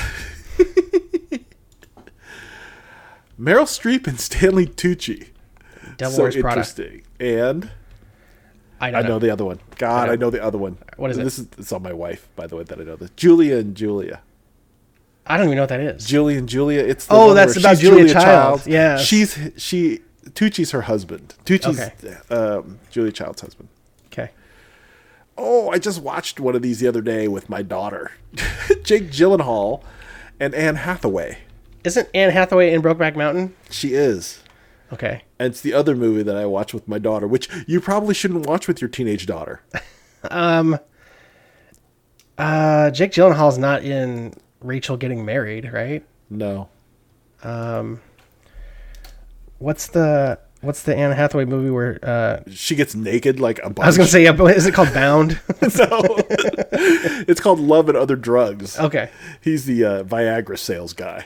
[3.39, 5.27] Meryl Streep and Stanley Tucci.
[5.99, 7.02] So interesting.
[7.19, 7.69] And
[8.81, 9.19] I I know know.
[9.19, 9.59] the other one.
[9.77, 10.21] God, I I know.
[10.27, 10.77] know the other one.
[10.97, 11.23] What is it?
[11.23, 13.11] This is it's on my wife, by the way, that I know this.
[13.15, 14.21] Julia and Julia.
[15.25, 16.05] I don't even know what that is.
[16.05, 16.81] Julie and Julia.
[16.81, 18.67] It's the Oh, one that's about she's Julia Child.
[18.67, 19.05] Yes.
[19.05, 19.99] she's she.
[20.35, 21.35] Tucci's her husband.
[21.45, 22.15] Tucci's Okay.
[22.29, 23.69] um, Julia Child's husband.
[24.07, 24.31] Okay.
[25.37, 28.11] Oh, I just watched one of these the other day with my daughter,
[28.83, 29.81] Jake Gyllenhaal,
[30.39, 31.39] and Anne Hathaway.
[31.83, 33.53] Isn't Anne Hathaway in Brokeback Mountain?
[33.69, 34.41] She is.
[34.93, 35.23] Okay.
[35.43, 38.45] And it's the other movie that I watch with my daughter, which you probably shouldn't
[38.45, 39.61] watch with your teenage daughter.
[40.31, 40.79] um,
[42.37, 46.01] Uh, Jake Gyllenhaal's not in Rachel Getting Married, right?
[46.29, 46.69] No.
[47.43, 47.99] Um,
[49.59, 53.83] What's the What's the Anne Hathaway movie where uh, She gets naked like a bunch.
[53.83, 54.23] I was gonna say?
[54.23, 55.31] Yeah, but is it called Bound?
[55.61, 55.67] no.
[57.27, 58.79] it's called Love and Other Drugs.
[58.79, 59.09] okay.
[59.41, 61.25] He's the uh, Viagra sales guy.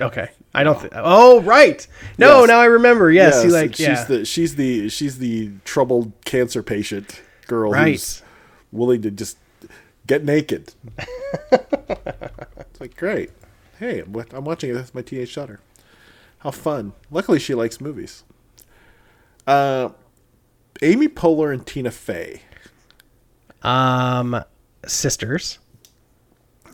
[0.00, 0.30] Okay.
[0.54, 0.78] I don't.
[0.80, 1.86] Th- oh, right.
[2.18, 2.48] No, Yes.
[2.48, 3.10] now I remember.
[3.10, 4.04] Yes, he like she's yeah.
[4.04, 7.92] the she's the she's the troubled cancer patient girl Right.
[7.92, 8.22] who's
[8.72, 9.36] willing to just
[10.06, 10.74] get naked.
[11.52, 13.30] it's like great.
[13.78, 15.60] Hey, I'm, I'm watching it with my teenage daughter.
[16.38, 16.92] How fun!
[17.10, 18.22] Luckily, she likes movies.
[19.46, 19.90] Uh,
[20.82, 22.42] Amy Poehler and Tina Fey.
[23.62, 24.42] um,
[24.86, 25.58] sisters.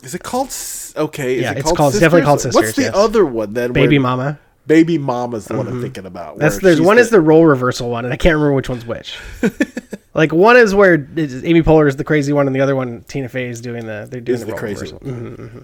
[0.03, 0.47] Is it called?
[0.95, 2.55] Okay, is Yeah, it it's called called- it's definitely called Sisters?
[2.55, 2.91] What's the yes.
[2.95, 3.71] other one then?
[3.71, 4.39] Baby Mama.
[4.67, 5.81] Baby Mama's the one I'm mm-hmm.
[5.83, 6.37] thinking about.
[6.37, 8.85] That's there's one is the- the role reversal one, and I can't remember which one's
[8.85, 9.17] which.
[10.13, 13.29] like one is where Amy Poehler is the crazy one, and the other one Tina
[13.29, 14.99] Fey is doing the they're doing the, the role crazy reversal.
[14.99, 15.13] one.
[15.13, 15.59] Mm-hmm, mm-hmm.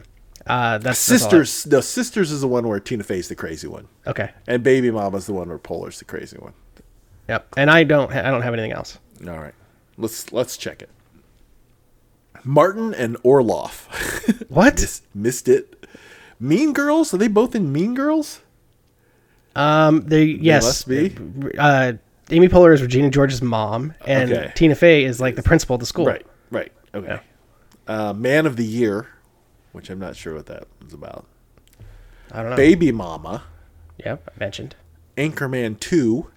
[0.45, 1.67] Uh, that's that's all I- Sisters.
[1.71, 3.87] No, Sisters is the one where Tina Fey's the crazy one.
[4.05, 4.31] okay.
[4.47, 6.53] And Baby Mama's the one where Poehler's the crazy one.
[7.27, 7.55] Yep.
[7.57, 8.97] And I don't ha- I don't have anything else.
[9.27, 9.53] All right,
[9.97, 10.89] let's let's check it.
[12.43, 13.85] Martin and Orloff.
[14.49, 14.75] What?
[14.75, 15.85] Miss- missed it.
[16.39, 17.13] Mean Girls?
[17.13, 18.41] Are they both in Mean Girls?
[19.55, 20.01] Um.
[20.01, 20.63] They yes.
[20.63, 21.15] must be.
[21.57, 21.93] Uh,
[22.29, 24.51] Amy Poehler is Regina George's mom, and Okay.
[24.55, 26.05] Tina Fey is like the principal of the school.
[26.05, 26.25] Right.
[26.51, 26.71] Right.
[26.93, 27.19] Okay.
[27.87, 29.07] Uh, Man of the Year,
[29.71, 31.25] which I'm not sure what that was about.
[32.31, 32.57] I don't know.
[32.57, 33.43] Baby Mama,
[34.03, 34.29] Yep.
[34.35, 34.75] I mentioned.
[35.15, 36.29] Anchorman Two,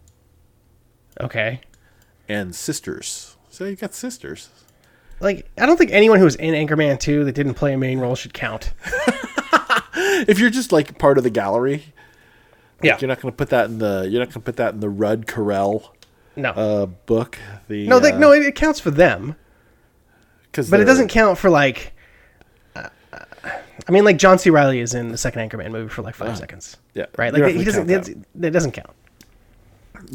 [1.21, 1.61] Okay.
[2.29, 3.37] and Sisters.
[3.51, 4.49] So you got Sisters.
[5.21, 7.99] Like I don't think anyone who was in Anchorman 2 that didn't play a main
[7.99, 8.73] role should count.
[10.29, 11.85] If you're just like part of the gallery,
[12.83, 12.97] Yeah.
[13.01, 14.81] you're not going to put that in the you're not going to put that in
[14.81, 15.91] the Rudd Carell
[16.37, 16.51] No.
[16.51, 17.39] uh, book.
[17.69, 19.37] The no, they, uh, no, it, it counts for them.
[20.53, 21.93] 'cause But it doesn't count for like.
[22.77, 22.89] uh,
[23.89, 24.51] I mean, like John C.
[24.51, 26.77] Reilly is in the second Anchorman movie for like five seconds.
[26.95, 27.33] Yeah, right.
[27.33, 27.91] Like he doesn't.
[27.91, 28.91] It's, it doesn't count.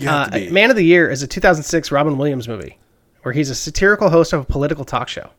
[0.08, 0.39] Uh.
[0.51, 2.78] Man of the Year is a 2006 Robin Williams movie,
[3.26, 5.32] where he's a satirical host of a political talk show,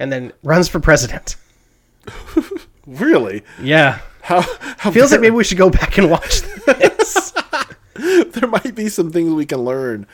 [0.00, 1.36] and then runs for president.
[2.86, 3.44] really?
[3.60, 4.40] Yeah, How,
[4.78, 7.32] how feels like maybe we should go back and watch this.
[7.94, 10.06] there might be some things we can learn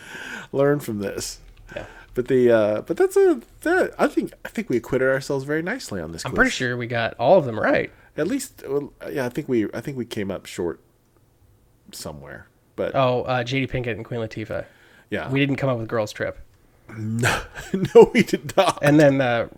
[0.52, 1.38] learn from this.
[1.74, 1.86] Yeah.
[2.12, 5.62] But the uh, but that's a that, I think I think we acquitted ourselves very
[5.62, 6.26] nicely on this.
[6.26, 7.90] I'm pretty sure we got all of them right.
[8.18, 10.80] At least, well, yeah, I think we I think we came up short
[11.92, 12.48] somewhere.
[12.76, 14.64] But Oh, uh, Jada Pinkett and Queen Latifah.
[15.10, 16.38] yeah, We didn't come up with Girls Trip.
[16.96, 17.40] No,
[17.94, 18.78] no, we did not.
[18.82, 19.48] And then, uh,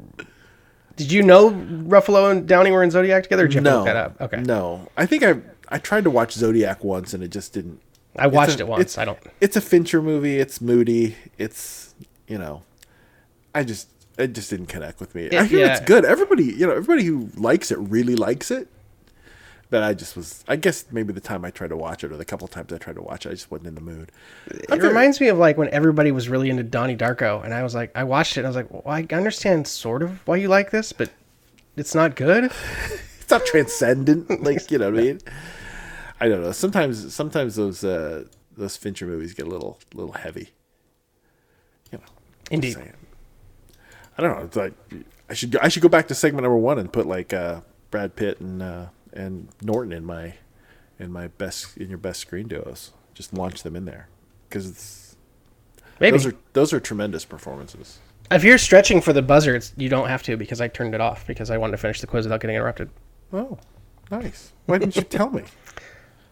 [0.97, 3.47] did you know Ruffalo and Downey were in Zodiac together?
[3.47, 4.21] Did you no, that up?
[4.21, 4.89] Okay, no.
[4.97, 5.37] I think I
[5.69, 7.81] I tried to watch Zodiac once and it just didn't.
[8.17, 8.81] I watched a- it once.
[8.81, 9.19] it's- I don't.
[9.41, 10.39] It's a Fincher movie.
[10.39, 11.17] It's moody.
[11.39, 11.95] It's
[12.27, 12.63] you know,
[13.55, 15.31] I just it just didn't connect with me.
[15.31, 15.73] I It- hear yeah.
[15.77, 16.05] it's good.
[16.05, 18.69] Everybody you know everybody who likes it really likes it.
[19.71, 20.45] But I just was.
[20.49, 22.79] I guess maybe the time I tried to watch it, or the couple times I
[22.79, 24.11] tried to watch it, I just wasn't in the mood.
[24.47, 27.75] It reminds me of like when everybody was really into Donnie Darko, and I was
[27.75, 30.49] like, I watched it, and I was like, well, I understand sort of why you
[30.49, 31.11] like this, but
[31.77, 32.51] it's not good.
[33.31, 35.21] It's not transcendent, like you know what I mean.
[36.19, 36.51] I don't know.
[36.51, 38.25] Sometimes, sometimes those uh,
[38.57, 40.51] those Fincher movies get a little little heavy.
[41.93, 42.05] You know.
[42.51, 42.77] Indeed.
[44.19, 44.45] I don't know.
[44.45, 44.73] It's like
[45.29, 47.61] I should go, I should go back to segment number one and put like uh,
[47.93, 50.35] Brad Pitt and uh, and Norton in my
[50.99, 52.93] in my best in your best screen duos.
[53.15, 54.09] Just launch them in there
[54.49, 55.17] because.
[55.99, 57.99] Those are those are tremendous performances.
[58.31, 61.01] If you're stretching for the buzzer, it's, you don't have to because I turned it
[61.01, 62.89] off because I wanted to finish the quiz without getting interrupted.
[63.35, 63.59] Oh,
[64.11, 64.53] nice.
[64.65, 65.43] Why didn't you tell me?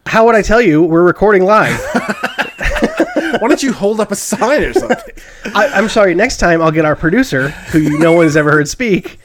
[0.06, 0.82] How would I tell you?
[0.82, 1.78] We're recording live.
[3.40, 5.14] Why don't you hold up a sign or something?
[5.54, 6.14] I, I'm sorry.
[6.14, 9.18] Next time, I'll get our producer, who you no one's ever heard speak,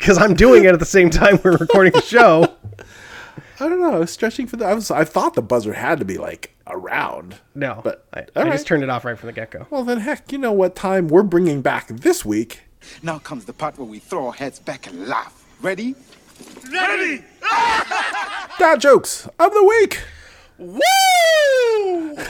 [0.00, 2.56] because I'm doing it at the same time we're recording the show.
[3.60, 3.94] I don't know.
[3.94, 4.64] I was stretching for the.
[4.64, 4.90] I was.
[4.90, 7.36] I thought the buzzer had to be like around.
[7.54, 8.52] No, But, I, I right.
[8.52, 9.66] just turned it off right from the get go.
[9.70, 12.62] Well, then, heck, you know what time we're bringing back this week?
[13.02, 15.44] Now comes the part where we throw our heads back and laugh.
[15.60, 15.94] Ready?
[16.72, 17.22] Ready!
[18.58, 20.00] Dad jokes of the week.
[20.58, 20.80] Woo!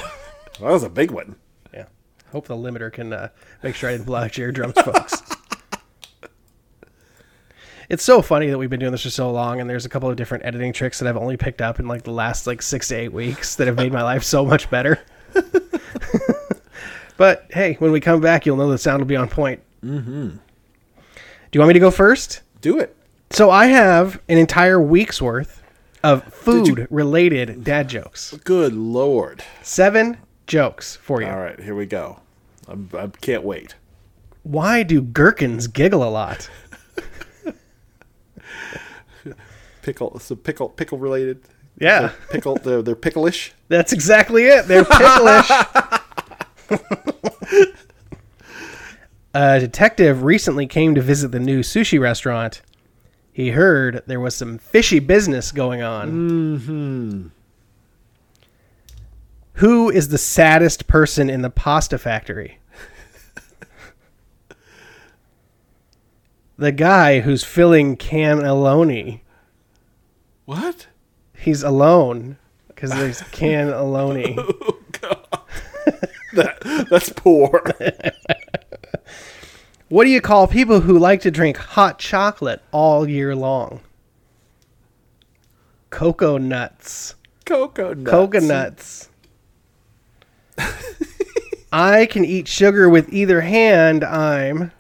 [0.61, 1.37] That was a big one.
[1.73, 1.87] Yeah.
[2.33, 3.29] Hope the limiter can uh,
[3.63, 5.23] make sure I didn't blow out your eardrums, folks.
[7.91, 10.09] It's so funny that we've been doing this for so long, and there's a couple
[10.09, 12.87] of different editing tricks that I've only picked up in like the last like six
[12.89, 15.01] to eight weeks that have made my life so much better.
[17.17, 19.61] but hey, when we come back, you'll know the sound will be on point.
[19.85, 20.29] Mm-hmm.
[20.29, 20.39] Do
[21.53, 22.43] you want me to go first?
[22.61, 22.97] Do it.
[23.31, 25.61] So I have an entire week's worth
[26.05, 28.35] of you- food-related dad jokes.
[28.45, 29.43] Good lord.
[29.63, 30.17] Seven
[30.47, 31.27] jokes for you.
[31.27, 32.21] All right, here we go.
[32.69, 33.75] I'm, I can't wait.
[34.45, 36.49] Why do gherkins giggle a lot?
[39.83, 40.19] Pickle.
[40.19, 40.69] So pickle.
[40.69, 41.43] Pickle related.
[41.79, 42.01] Yeah.
[42.01, 42.57] They're pickle.
[42.57, 43.53] They're, they're pickleish.
[43.69, 44.67] That's exactly it.
[44.67, 45.51] They're picklish.
[49.35, 52.63] a detective recently came to visit the new sushi restaurant.
[53.33, 56.11] He heard there was some fishy business going on.
[56.13, 57.29] Mm-hmm.
[59.55, 62.60] Who is the saddest person in the pasta factory?
[66.61, 69.21] The guy who's filling cannelloni.
[70.45, 70.87] What?
[71.37, 72.37] He's alone
[72.69, 74.37] because there's cannelloni.
[75.03, 75.45] Oh,
[76.35, 77.65] that, that's poor.
[79.91, 83.81] What do you call people who like to drink hot chocolate all year long?
[85.91, 87.17] Cocoa nuts.
[87.45, 88.09] Cocoa nuts.
[88.09, 89.09] Coconuts.
[91.73, 94.05] I can eat sugar with either hand.
[94.05, 94.71] I'm.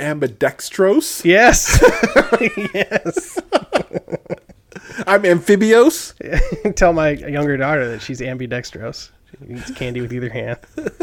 [0.00, 1.24] Ambidextrose.
[1.24, 1.82] Yes.
[2.74, 3.38] yes.
[5.06, 6.14] I'm amphibious.
[6.76, 9.10] Tell my younger daughter that she's ambidextrous.
[9.30, 10.58] She eats candy with either hand.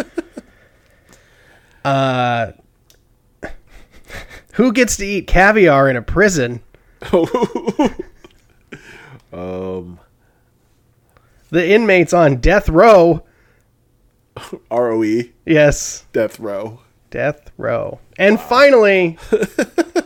[1.86, 2.52] Uh,
[4.56, 6.62] who gets to eat caviar in a prison?
[9.32, 9.98] Um,
[11.50, 13.24] The inmates on death row.
[14.70, 15.22] ROE.
[15.46, 16.82] Yes, Death row.
[17.10, 18.00] Death row.
[18.18, 19.18] And finally,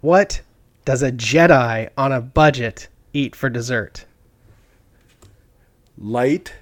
[0.00, 0.40] what
[0.84, 4.04] does a Jedi on a budget eat for dessert?
[5.98, 6.52] Light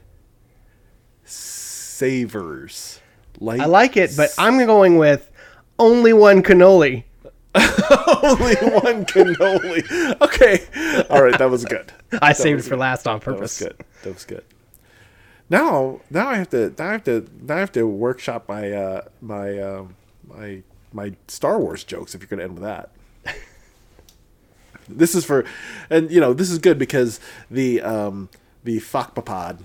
[1.24, 3.00] savers.
[3.40, 3.60] Light.
[3.60, 5.30] I like it, but I'm going with
[5.78, 7.04] only one cannoli.
[7.54, 10.20] only one cannoli.
[10.20, 11.06] Okay.
[11.10, 11.38] All right.
[11.38, 11.92] That was good.
[12.20, 12.80] I saved it for good.
[12.80, 13.58] last on purpose.
[13.58, 13.86] That was good.
[14.02, 14.44] That was good.
[15.54, 18.72] Now, now I have to, now I have to, now I have to workshop my,
[18.72, 19.94] uh, my, um,
[20.26, 22.12] my, my Star Wars jokes.
[22.12, 22.90] If you're going to end with that.
[24.88, 25.44] this is for,
[25.88, 27.20] and you know, this is good because
[27.52, 28.30] the, um,
[28.64, 29.60] the Fakpapod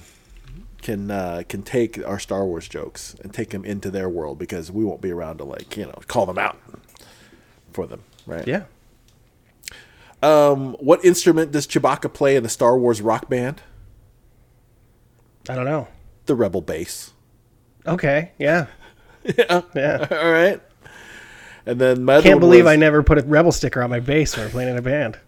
[0.83, 4.71] can uh, can take our Star Wars jokes and take them into their world because
[4.71, 6.57] we won't be around to like you know call them out
[7.73, 8.47] for them, right?
[8.47, 8.63] Yeah.
[10.21, 13.61] Um, what instrument does Chewbacca play in the Star Wars rock band?
[15.49, 15.87] I don't know.
[16.27, 17.11] The rebel base.
[17.85, 18.31] Okay.
[18.37, 18.67] Yeah.
[19.37, 19.61] Yeah.
[19.75, 20.07] Yeah.
[20.11, 20.61] All right.
[21.65, 23.99] And then my Can't one believe was- I never put a rebel sticker on my
[23.99, 25.19] bass when I'm playing in a band.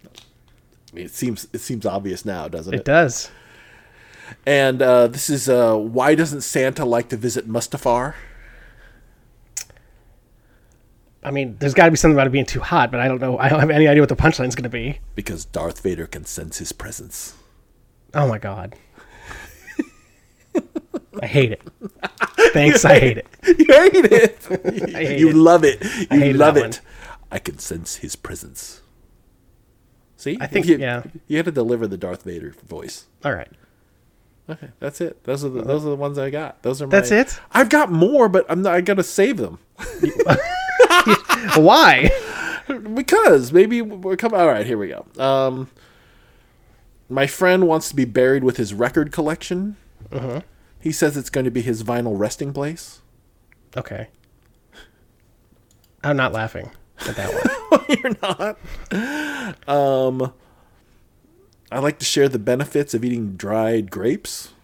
[0.90, 2.78] I mean, it seems it seems obvious now, doesn't it?
[2.78, 3.30] It does.
[4.46, 8.14] And uh, this is uh, why doesn't Santa like to visit Mustafar?
[11.22, 13.20] I mean, there's got to be something about it being too hot, but I don't
[13.20, 13.38] know.
[13.38, 14.98] I don't have any idea what the punchline's going to be.
[15.14, 17.34] Because Darth Vader can sense his presence.
[18.14, 18.74] Oh my god.
[21.20, 21.62] I hate it.
[22.52, 23.26] Thanks, I hate it.
[23.58, 24.38] You hate it.
[24.92, 25.34] Hate you it.
[25.36, 25.82] love it.
[26.10, 26.80] You love it.
[27.30, 28.80] I can sense his presence.
[30.16, 31.02] See, I think- you, yeah.
[31.26, 33.06] you had to deliver the Darth Vader voice.
[33.24, 33.50] All right.
[34.50, 35.22] Okay, that's it.
[35.24, 36.62] Those are the those are the ones I got.
[36.62, 37.38] Those are my, That's it?
[37.52, 39.58] I've got more, but I'm not, I gotta save them
[41.56, 42.10] Why?
[42.94, 44.40] because maybe we're coming.
[44.40, 45.06] All right, here we go.
[45.22, 45.70] Um,
[47.08, 49.76] my friend wants to be buried with his record collection.
[50.10, 50.40] Uh-huh.
[50.82, 53.02] He says it's going to be his vinyl resting place.
[53.76, 54.08] Okay.
[56.02, 56.72] I'm not laughing
[57.06, 57.84] at that one.
[58.02, 59.68] You're not.
[59.68, 60.32] Um,
[61.70, 64.54] I like to share the benefits of eating dried grapes.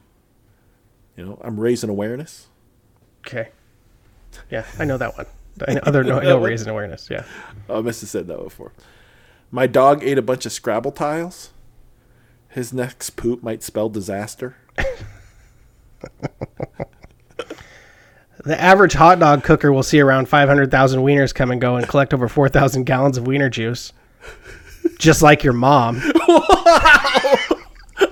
[1.17, 2.49] You know, I'm raising awareness.
[3.25, 3.51] Okay.
[4.51, 5.27] Yeah, I know that one.
[5.69, 7.09] I know, other no, no raising awareness.
[7.09, 7.25] Yeah.
[7.69, 8.73] Oh, I must have said that before.
[9.53, 11.51] My dog ate a bunch of Scrabble tiles.
[12.49, 14.57] His next poop might spell disaster.
[18.45, 22.15] The average hot dog cooker will see around 500,000 wieners come and go and collect
[22.15, 23.93] over 4,000 gallons of wiener juice.
[24.99, 26.01] Just like your mom.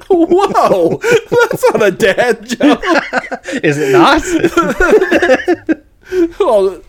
[0.08, 2.82] Whoa, that's not a dad joke.
[3.64, 4.22] Is it not?
[6.38, 6.80] Oh,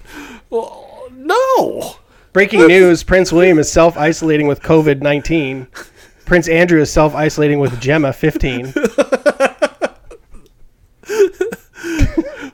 [0.51, 1.95] well, no.
[2.33, 5.67] Breaking news Prince William is self isolating with COVID 19.
[6.25, 8.73] Prince Andrew is self isolating with Gemma 15.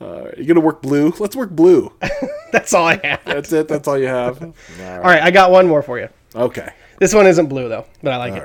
[0.00, 1.12] All right, you gonna work blue?
[1.18, 1.92] Let's work blue.
[2.52, 3.24] That's all I have.
[3.24, 3.68] That's it.
[3.68, 4.42] That's all you have.
[4.42, 6.08] All All right, I got one more for you.
[6.34, 6.68] Okay.
[6.98, 8.42] This one isn't blue, though, but I like All it.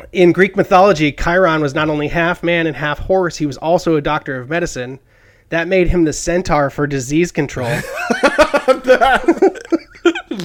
[0.00, 0.08] right.
[0.12, 3.96] In Greek mythology, Chiron was not only half man and half horse, he was also
[3.96, 4.98] a doctor of medicine.
[5.50, 7.68] That made him the centaur for disease control.
[7.68, 9.60] that,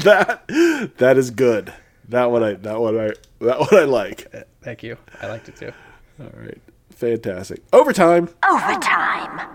[0.03, 1.71] That that is good.
[2.09, 3.11] That one I that one I
[3.41, 4.31] that one I like.
[4.61, 4.97] Thank you.
[5.21, 5.71] I liked it too.
[6.19, 6.57] All right.
[6.95, 7.61] Fantastic.
[7.73, 8.29] Overtime.
[8.49, 9.49] Overtime.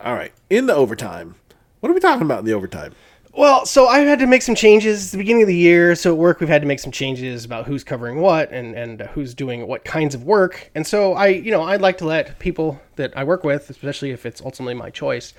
[0.00, 0.32] All right.
[0.50, 1.36] In the overtime.
[1.80, 2.94] What are we talking about in the overtime?
[3.32, 5.94] Well, so I had to make some changes at the beginning of the year.
[5.94, 9.00] So at work, we've had to make some changes about who's covering what and and
[9.12, 10.72] who's doing what kinds of work.
[10.74, 14.10] And so I, you know, I'd like to let people that I work with, especially
[14.10, 15.34] if it's ultimately my choice,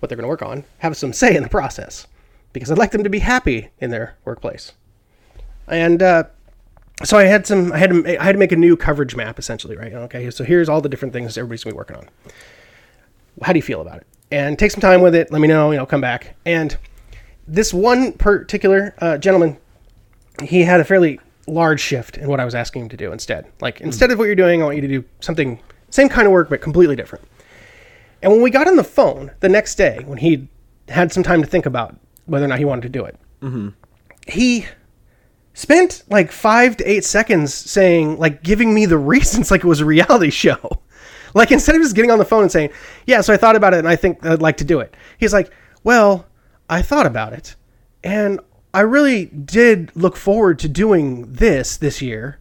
[0.00, 2.08] what they're going to work on, have some say in the process,
[2.52, 4.72] because I'd like them to be happy in their workplace.
[5.68, 6.24] And uh,
[7.04, 9.38] so I had some, I had to, I had to make a new coverage map
[9.38, 9.92] essentially, right?
[9.92, 12.08] Okay, so here's all the different things everybody's gonna be working on.
[13.42, 14.06] How do you feel about it?
[14.30, 15.30] And take some time with it.
[15.30, 15.70] Let me know.
[15.70, 16.76] You know, come back and
[17.46, 19.58] this one particular uh, gentleman,
[20.42, 23.46] he had a fairly large shift in what I was asking him to do instead.
[23.60, 26.32] Like, instead of what you're doing, I want you to do something, same kind of
[26.32, 27.24] work, but completely different.
[28.22, 30.48] And when we got on the phone the next day, when he
[30.88, 33.16] had some time to think about whether or not he wanted to do it,
[34.26, 34.66] he
[35.56, 39.80] spent like five to eight seconds saying, like, giving me the reasons like it was
[39.80, 40.82] a reality show.
[41.34, 42.70] Like, instead of just getting on the phone and saying,
[43.06, 45.32] yeah, so I thought about it and I think I'd like to do it, he's
[45.32, 45.50] like,
[45.82, 46.26] well,
[46.68, 47.56] I thought about it
[48.04, 48.38] and
[48.72, 52.38] I really did look forward to doing this this year.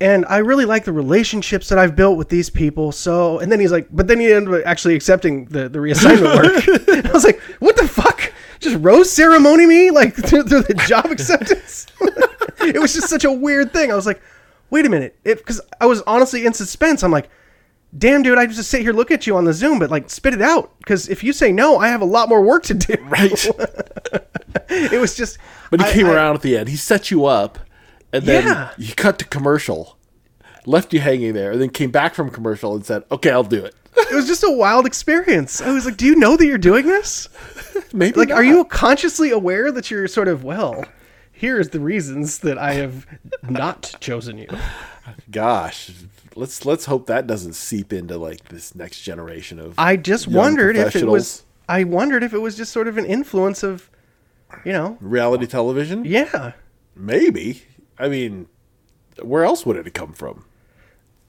[0.00, 2.92] And I really like the relationships that I've built with these people.
[2.92, 6.36] So, and then he's like, but then he ended up actually accepting the, the reassignment
[6.36, 7.06] work.
[7.06, 8.32] I was like, what the fuck?
[8.60, 11.86] Just rose ceremony me like through, through the job acceptance?
[12.60, 13.90] it was just such a weird thing.
[13.90, 14.20] I was like,
[14.70, 15.16] wait a minute.
[15.24, 17.02] Because I was honestly in suspense.
[17.02, 17.30] I'm like,
[17.96, 20.34] damn, dude, I just sit here look at you on the Zoom, but like spit
[20.34, 20.78] it out.
[20.78, 22.96] Because if you say no, I have a lot more work to do.
[23.04, 23.46] Right.
[24.68, 25.38] It was just.
[25.70, 26.68] But he I- came I- around at the end.
[26.68, 27.58] He set you up,
[28.12, 28.70] and then Yeah.
[28.78, 29.96] he cut to commercial,
[30.64, 33.64] left you hanging there, and then came back from commercial and said, "Okay, I'll do
[33.64, 33.74] it."
[34.10, 35.60] It was just a wild experience.
[35.62, 37.28] I was like, do you know that you're doing this?
[37.94, 40.84] Maybe Like, are you consciously aware that you're sort of, well,
[41.32, 43.06] here's the reasons that I have
[43.42, 44.48] not chosen you?
[45.30, 45.90] Gosh,
[46.34, 49.74] let's let's hope that doesn't seep into like this next generation of.
[49.78, 51.44] I just wondered if it was.
[51.68, 53.90] I wondered if it was just sort of an influence of,
[54.64, 56.04] you know, reality television.
[56.04, 56.52] yeah,
[56.94, 57.62] Maybe.
[57.98, 58.46] I mean,
[59.22, 60.44] where else would it have come from?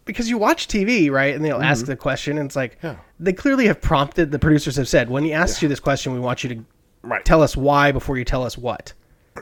[0.05, 1.35] because you watch TV, right?
[1.35, 1.91] And they'll ask mm-hmm.
[1.91, 2.95] the question, and it's like Yeah.
[3.19, 4.31] they clearly have prompted.
[4.31, 6.65] The producers have said, when he asks you this question, we want you to
[7.03, 7.25] Right.
[7.25, 8.93] tell us why before you tell us what.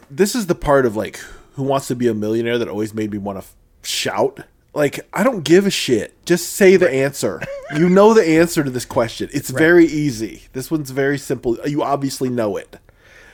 [0.09, 1.17] this is the part of like
[1.53, 4.39] who wants to be a millionaire that always made me want to f- shout
[4.73, 7.41] like i don't give a shit just say the answer
[7.78, 11.82] you know the answer to this question it's very easy this one's very simple you
[11.82, 12.76] obviously know it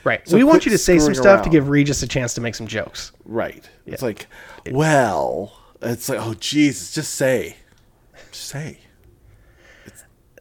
[0.04, 0.28] Right.
[0.28, 2.42] So we want you to say some screwing stuff to give Regis a chance to
[2.42, 3.12] make some jokes.
[3.26, 4.28] right it's like
[4.72, 7.56] well it's like oh jesus just say
[8.32, 8.80] just say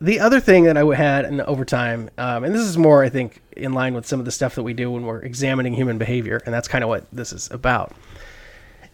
[0.00, 3.11] The other thing that I had in the overtime, um, and this is more, I
[3.11, 5.98] think, in line with some of the stuff that we do when we're examining human
[5.98, 7.92] behavior, and that's kind of what this is about.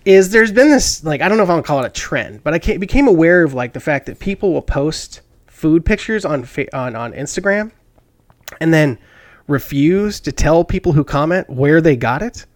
[0.04, 1.90] Is there's been this like I don't know if I want to call it a
[1.90, 5.84] trend, but I ca- became aware of like the fact that people will post food
[5.84, 7.70] pictures on fa- on on Instagram,
[8.60, 8.98] and then
[9.48, 12.46] refuse to tell people who comment where they got it.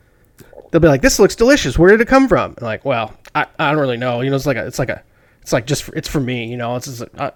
[0.70, 1.78] They'll be like, "This looks delicious.
[1.78, 4.20] Where did it come from?" And like, well, I, I don't really know.
[4.20, 5.02] You know, it's like a, it's like a,
[5.42, 6.46] it's like just for, it's for me.
[6.46, 7.30] You know, it's just uh,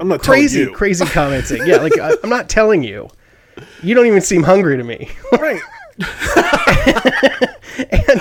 [0.00, 1.66] i'm not crazy, crazy commenting.
[1.66, 3.08] Yeah, like I, I'm not telling you.
[3.82, 5.10] You don't even seem hungry to me.
[5.32, 5.60] right
[7.90, 8.20] and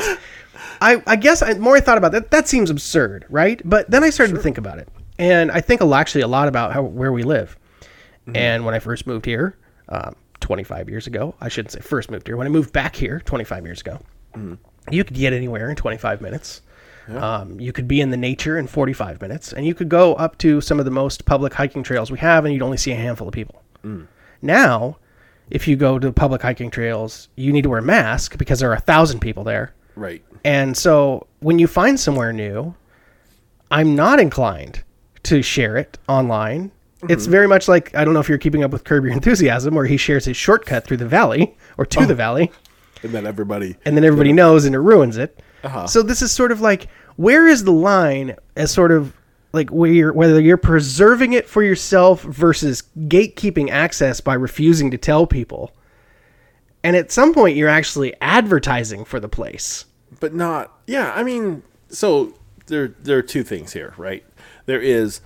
[0.82, 3.62] I, I guess I, the more I thought about that, that seems absurd, right?
[3.66, 4.88] But then I started to think about it,
[5.20, 7.58] and I think a lot- actually a lot about how where we live.
[8.36, 9.55] And when I first moved here,
[9.88, 12.38] um, 25 years ago, I shouldn't say first moved here.
[12.38, 14.00] When I moved back here 25 years ago,
[14.92, 16.62] you could get anywhere in 25 minutes.
[17.10, 20.38] Um, you could be in the nature in 45 minutes, and you could go up
[20.40, 22.96] to some of the most public hiking trails we have, and you'd only see a
[22.96, 23.64] handful of people.
[24.42, 24.98] Now,
[25.50, 28.70] if you go to public hiking trails, you need to wear a mask because there
[28.70, 29.74] are a thousand people there.
[29.96, 30.22] Right.
[30.44, 32.76] And so when you find somewhere new,
[33.72, 34.84] I'm not inclined
[35.24, 36.72] to share it online.
[37.04, 37.32] It's mm-hmm.
[37.32, 39.86] very much like I don't know if you're keeping up with Curb Your Enthusiasm, where
[39.86, 42.18] he shares his shortcut through the valley or to the oh.
[42.18, 42.52] valley,
[43.04, 43.76] And then everybody.
[43.86, 45.41] and then everybody knows and it ruins it.
[45.64, 45.88] Uh-huh.
[45.88, 49.14] So this is sort of like where is the line as sort of
[49.54, 54.98] like where you're, whether you're preserving it for yourself versus gatekeeping access by refusing to
[54.98, 55.72] tell people.
[56.84, 59.86] And at some point you're actually advertising for the place.
[60.20, 62.34] but not yeah i mean so
[62.68, 64.24] there there are two things here right
[64.66, 65.22] there is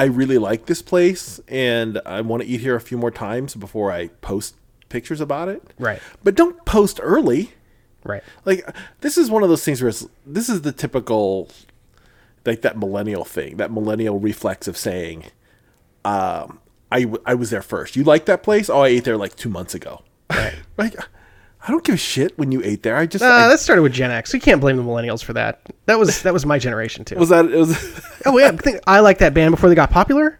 [0.00, 3.54] i really like this place and i want to eat here a few more times
[3.54, 4.54] before i post
[4.88, 5.62] pictures about it.
[5.78, 6.00] Right.
[6.24, 7.52] but don't post early.
[8.02, 8.22] Right.
[8.44, 8.68] like
[9.02, 11.48] this is one of those things where it's, this is the typical
[12.46, 15.26] like that millennial thing that millennial reflex of saying
[16.04, 16.58] um
[16.90, 17.94] I, w- I was there first.
[17.94, 18.68] You like that place?
[18.68, 20.02] Oh i ate there like two months ago.
[20.30, 20.54] Right.
[20.78, 20.96] Like
[21.66, 23.82] i don't give a shit when you ate there i just Uh, I- that started
[23.82, 24.32] with Gen X.
[24.34, 25.60] You can't blame the millennials for that.
[25.86, 27.16] That was that was my generation too.
[27.18, 27.76] was that it was
[28.26, 30.38] oh yeah, I think I like that band before they got popular.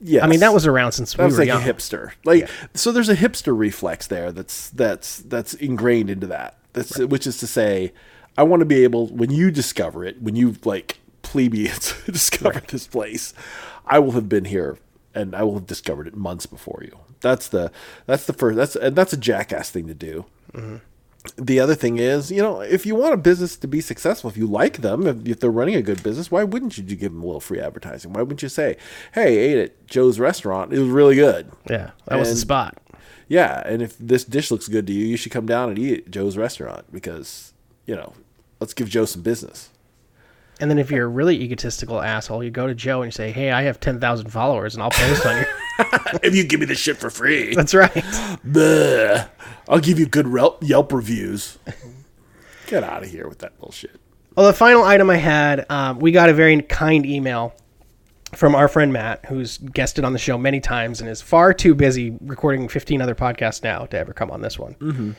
[0.00, 1.62] Yeah, I mean, that was around since that we was were like young.
[1.62, 6.56] a hipster like so there's a hipster reflex there that's that's that's ingrained into that
[6.72, 7.92] that's which is to say
[8.38, 12.86] i want to be able when you discover it when you like plebeians discover this
[12.86, 13.34] place
[13.86, 14.78] i will have been here
[15.14, 17.70] and i will have discovered it months before you that's the
[18.06, 20.24] that's the first that's and that's a jackass thing to do
[21.36, 24.36] the other thing is, you know, if you want a business to be successful, if
[24.36, 27.22] you like them, if, if they're running a good business, why wouldn't you give them
[27.22, 28.12] a little free advertising?
[28.12, 28.76] Why wouldn't you say,
[29.12, 30.72] "Hey, ate at Joe's restaurant.
[30.72, 32.78] It was really good." Yeah, that was the spot.
[33.28, 36.06] Yeah, and if this dish looks good to you, you should come down and eat
[36.06, 37.52] at Joe's restaurant because,
[37.84, 38.12] you know,
[38.60, 39.70] let's give Joe some business.
[40.60, 43.30] And then if you're a really egotistical asshole, you go to Joe and you say,
[43.30, 45.46] "Hey, I have ten thousand followers, and I'll post on you."
[46.22, 47.92] if you give me this shit for free, That's right.
[47.92, 49.28] Bleh.
[49.68, 50.28] I'll give you good
[50.62, 51.58] Yelp, reviews.
[52.66, 54.00] Get out of here with that bullshit.
[54.36, 57.54] Well, the final item I had, um, we got a very kind email
[58.34, 61.74] from our friend Matt, who's guested on the show many times and is far too
[61.74, 65.16] busy recording 15 other podcasts now to ever come on this one.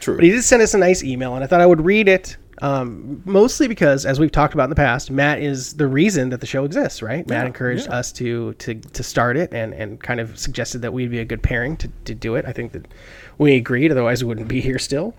[0.00, 0.14] True.
[0.16, 2.36] But he did send us a nice email, and I thought I would read it.
[2.64, 6.40] Um, mostly because, as we've talked about in the past, Matt is the reason that
[6.40, 7.26] the show exists, right?
[7.28, 11.10] Matt encouraged us to to to start it, and and kind of suggested that we'd
[11.10, 12.44] be a good pairing to, to do it.
[12.46, 12.88] I think that
[13.36, 15.14] we agreed, otherwise we wouldn't be here still.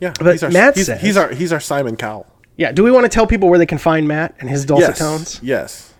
[0.00, 2.26] yeah, but he's our, Matt he's, says- he's our he's our Simon Cowell.
[2.56, 2.72] Yeah.
[2.72, 4.98] Do we want to tell people where they can find Matt and his dulcet Yes.
[4.98, 5.40] tones?
[5.42, 5.94] Yes.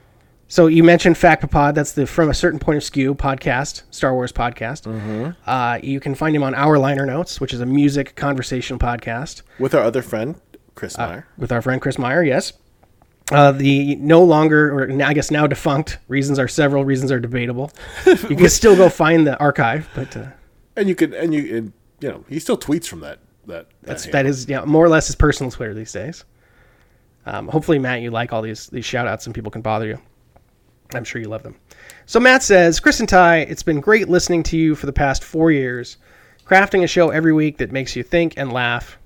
[0.50, 1.74] So you mentioned Fact Pod.
[1.74, 4.86] That's the From a Certain Point of Skew podcast, Star Wars podcast.
[5.46, 9.42] Uh, you can find him on Our Liner Notes, which is a music conversation podcast
[9.58, 10.36] With our other friend,
[10.78, 11.26] Chris Meyer.
[11.36, 12.22] with our friend Chris Meyer.
[12.22, 12.52] Yes.
[13.30, 17.70] Uh, the no longer, or I guess now defunct, reasons are several, reasons are debatable.
[18.06, 20.26] You can still go find the archive, but uh,
[20.76, 24.04] And you could and you and, you know, he still tweets from that that that's
[24.04, 26.24] that that is yeah more or less his personal Twitter these days.
[27.26, 29.98] Um, hopefully, Matt, you like all these these shout outs and people can bother you.
[30.94, 31.56] I'm sure you love them.
[32.06, 35.22] So Matt says, Chris and Ty, it's been great listening to you for the past
[35.22, 35.98] four years,
[36.46, 38.96] crafting a show every week that makes you think and laugh.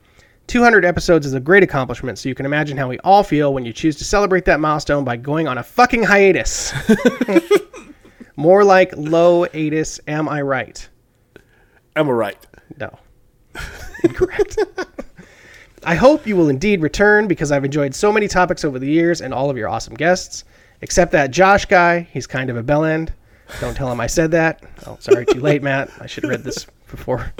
[0.47, 3.64] 200 episodes is a great accomplishment, so you can imagine how we all feel when
[3.64, 6.72] you choose to celebrate that milestone by going on a fucking hiatus.
[8.36, 10.88] More like low atus, am I right?
[11.97, 12.47] Am I right?
[12.78, 12.99] No.
[14.05, 14.59] Incorrect.
[15.84, 19.20] I hope you will indeed return because I've enjoyed so many topics over the years
[19.20, 20.45] and all of your awesome guests.
[20.80, 23.12] Except that Josh guy, he's kind of a bell end.
[23.61, 24.62] Don't tell him I said that.
[24.86, 25.90] Oh, sorry, too late, Matt.
[26.01, 27.32] I should have read this before.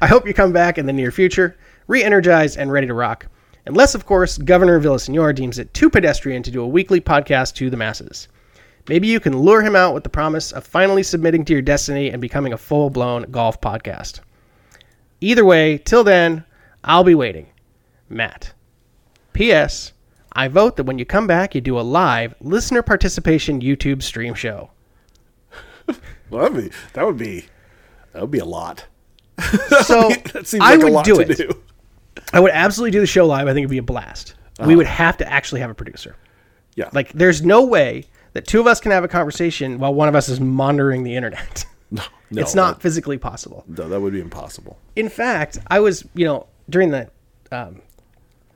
[0.00, 1.56] I hope you come back in the near future,
[1.86, 3.26] re energized and ready to rock.
[3.66, 7.70] Unless, of course, Governor Villasenor deems it too pedestrian to do a weekly podcast to
[7.70, 8.28] the masses.
[8.88, 12.10] Maybe you can lure him out with the promise of finally submitting to your destiny
[12.10, 14.20] and becoming a full blown golf podcast.
[15.20, 16.44] Either way, till then,
[16.82, 17.46] I'll be waiting.
[18.08, 18.52] Matt.
[19.32, 19.92] P.S.
[20.32, 24.34] I vote that when you come back, you do a live listener participation YouTube stream
[24.34, 24.70] show.
[26.30, 27.44] Well, that'd be that would be
[28.12, 28.86] that would be a lot.
[29.84, 30.10] So
[30.60, 31.36] I like a would do it.
[31.36, 31.50] do.
[32.32, 33.46] I would absolutely do the show live.
[33.46, 34.34] I think it'd be a blast.
[34.64, 36.16] We would have to actually have a producer.
[36.76, 36.88] Yeah.
[36.92, 38.04] Like, there's no way
[38.34, 41.14] that two of us can have a conversation while one of us is monitoring the
[41.16, 41.64] internet.
[41.90, 43.64] no, it's not That, physically possible.
[43.68, 44.78] no, that would be impossible.
[44.96, 47.10] in fact, I was, you know, during the
[47.52, 47.82] um,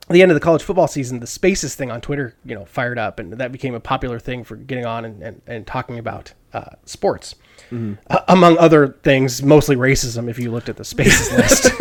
[0.09, 2.97] the end of the college football season, the Spaces thing on Twitter, you know, fired
[2.97, 6.33] up, and that became a popular thing for getting on and, and, and talking about
[6.53, 7.35] uh, sports,
[7.71, 10.29] uh, among other things, mostly racism.
[10.29, 11.71] If you looked at the Spaces list,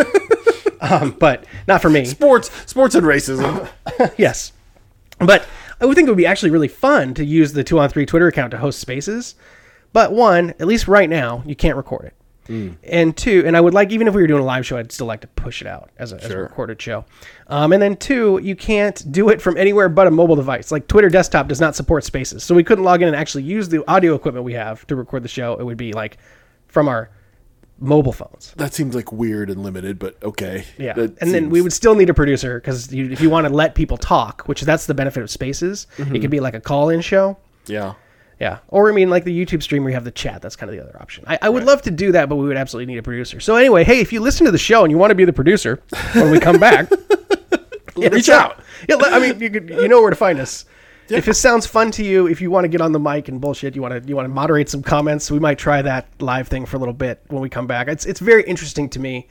[0.80, 2.04] um, but not for me.
[2.04, 3.68] Sports, sports, and racism.
[4.18, 4.52] yes.
[5.18, 5.46] But
[5.80, 8.06] I would think it would be actually really fun to use the two on three
[8.06, 9.34] Twitter account to host spaces.
[9.92, 12.14] But one, at least right now, you can't record it.
[12.48, 14.90] And two, and I would like, even if we were doing a live show, I'd
[14.90, 17.04] still like to push it out as a, as a recorded show.
[17.48, 20.72] Um, and then two, you can't do it from anywhere but a mobile device.
[20.72, 22.42] Like Twitter desktop does not support spaces.
[22.44, 25.22] So we couldn't log in and actually use the audio equipment we have to record
[25.22, 25.54] the show.
[25.58, 26.16] It would be like
[26.68, 27.10] from our
[27.80, 28.54] mobile phones.
[28.56, 30.64] That seems like weird and limited, but okay.
[30.78, 33.52] Yeah, That and then we would still need a producer because if you want to
[33.52, 36.16] let people talk, which that's the benefit of Spaces, Mm-hmm.
[36.16, 37.36] it could be like a call-in show.
[37.66, 37.94] Yeah.
[38.40, 40.42] Yeah, or I mean, like the YouTube stream where you have the chat.
[40.42, 41.24] That's kind of the other option.
[41.26, 43.40] I, I would love to do that, but we would absolutely need a producer.
[43.40, 45.32] So anyway, hey, if you listen to the show and you want to be the
[45.32, 45.82] producer
[46.14, 46.88] when we come back,
[47.98, 48.60] Reach out.
[48.88, 50.64] Yeah, I mean, you could, you know where to find us.
[51.08, 53.40] If it sounds fun to you, if you want to get on the mic and
[53.40, 56.48] bullshit, you want to you want to moderate some comments, we might try that live
[56.48, 57.88] thing for a little bit when we come back.
[57.88, 59.26] It's it's very interesting to me.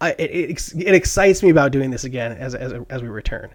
[0.00, 3.50] I, it, it, it excites me about doing this again as as, as we return.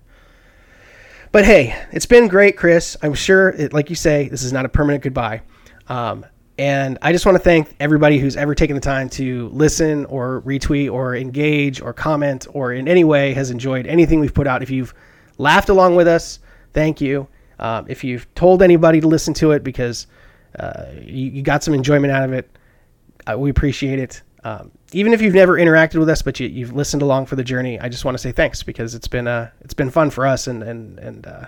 [1.31, 2.95] But hey, it's been great, Chris.
[3.01, 5.41] I'm sure, it, like you say, this is not a permanent goodbye.
[5.89, 6.25] Um,
[6.57, 10.41] and I just want to thank everybody who's ever taken the time to listen or
[10.41, 14.63] retweet or engage or comment or in any way has enjoyed anything we've put out.
[14.63, 14.93] If you've
[15.37, 16.39] laughed along with us,
[16.73, 17.27] thank you.
[17.59, 20.07] Um, if you've told anybody to listen to it because
[20.57, 22.49] uh, you, you got some enjoyment out of it,
[23.29, 24.21] uh, we appreciate it.
[24.43, 27.43] Um, even if you've never interacted with us, but you, you've listened along for the
[27.43, 30.25] journey, I just want to say thanks because it's been uh, it's been fun for
[30.25, 31.45] us, and and and uh,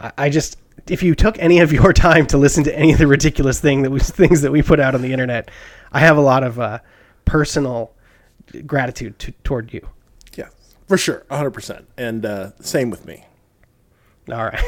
[0.00, 0.56] I, I just
[0.88, 3.82] if you took any of your time to listen to any of the ridiculous thing
[3.82, 5.50] that we things that we put out on the internet,
[5.92, 6.78] I have a lot of uh,
[7.24, 7.92] personal
[8.66, 9.86] gratitude to, toward you.
[10.34, 10.48] Yeah.
[10.88, 11.24] For sure.
[11.30, 11.84] 100%.
[11.96, 13.24] And uh, same with me.
[14.28, 14.60] All right,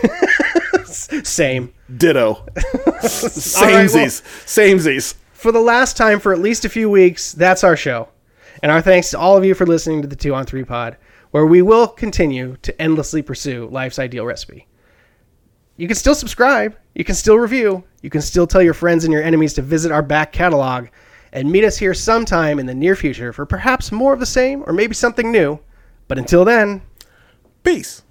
[0.86, 1.72] same.
[1.96, 2.44] Ditto.
[2.44, 3.00] well-
[4.46, 5.14] Samesies.
[5.42, 8.10] For the last time for at least a few weeks, that's our show.
[8.62, 10.96] And our thanks to all of you for listening to the 2 on 3 pod,
[11.32, 14.68] where we will continue to endlessly pursue life's ideal recipe.
[15.76, 19.12] You can still subscribe, you can still review, you can still tell your friends and
[19.12, 20.86] your enemies to visit our back catalog
[21.32, 24.62] and meet us here sometime in the near future for perhaps more of the same
[24.68, 25.58] or maybe something new.
[26.06, 26.82] But until then,
[27.64, 28.02] Peace.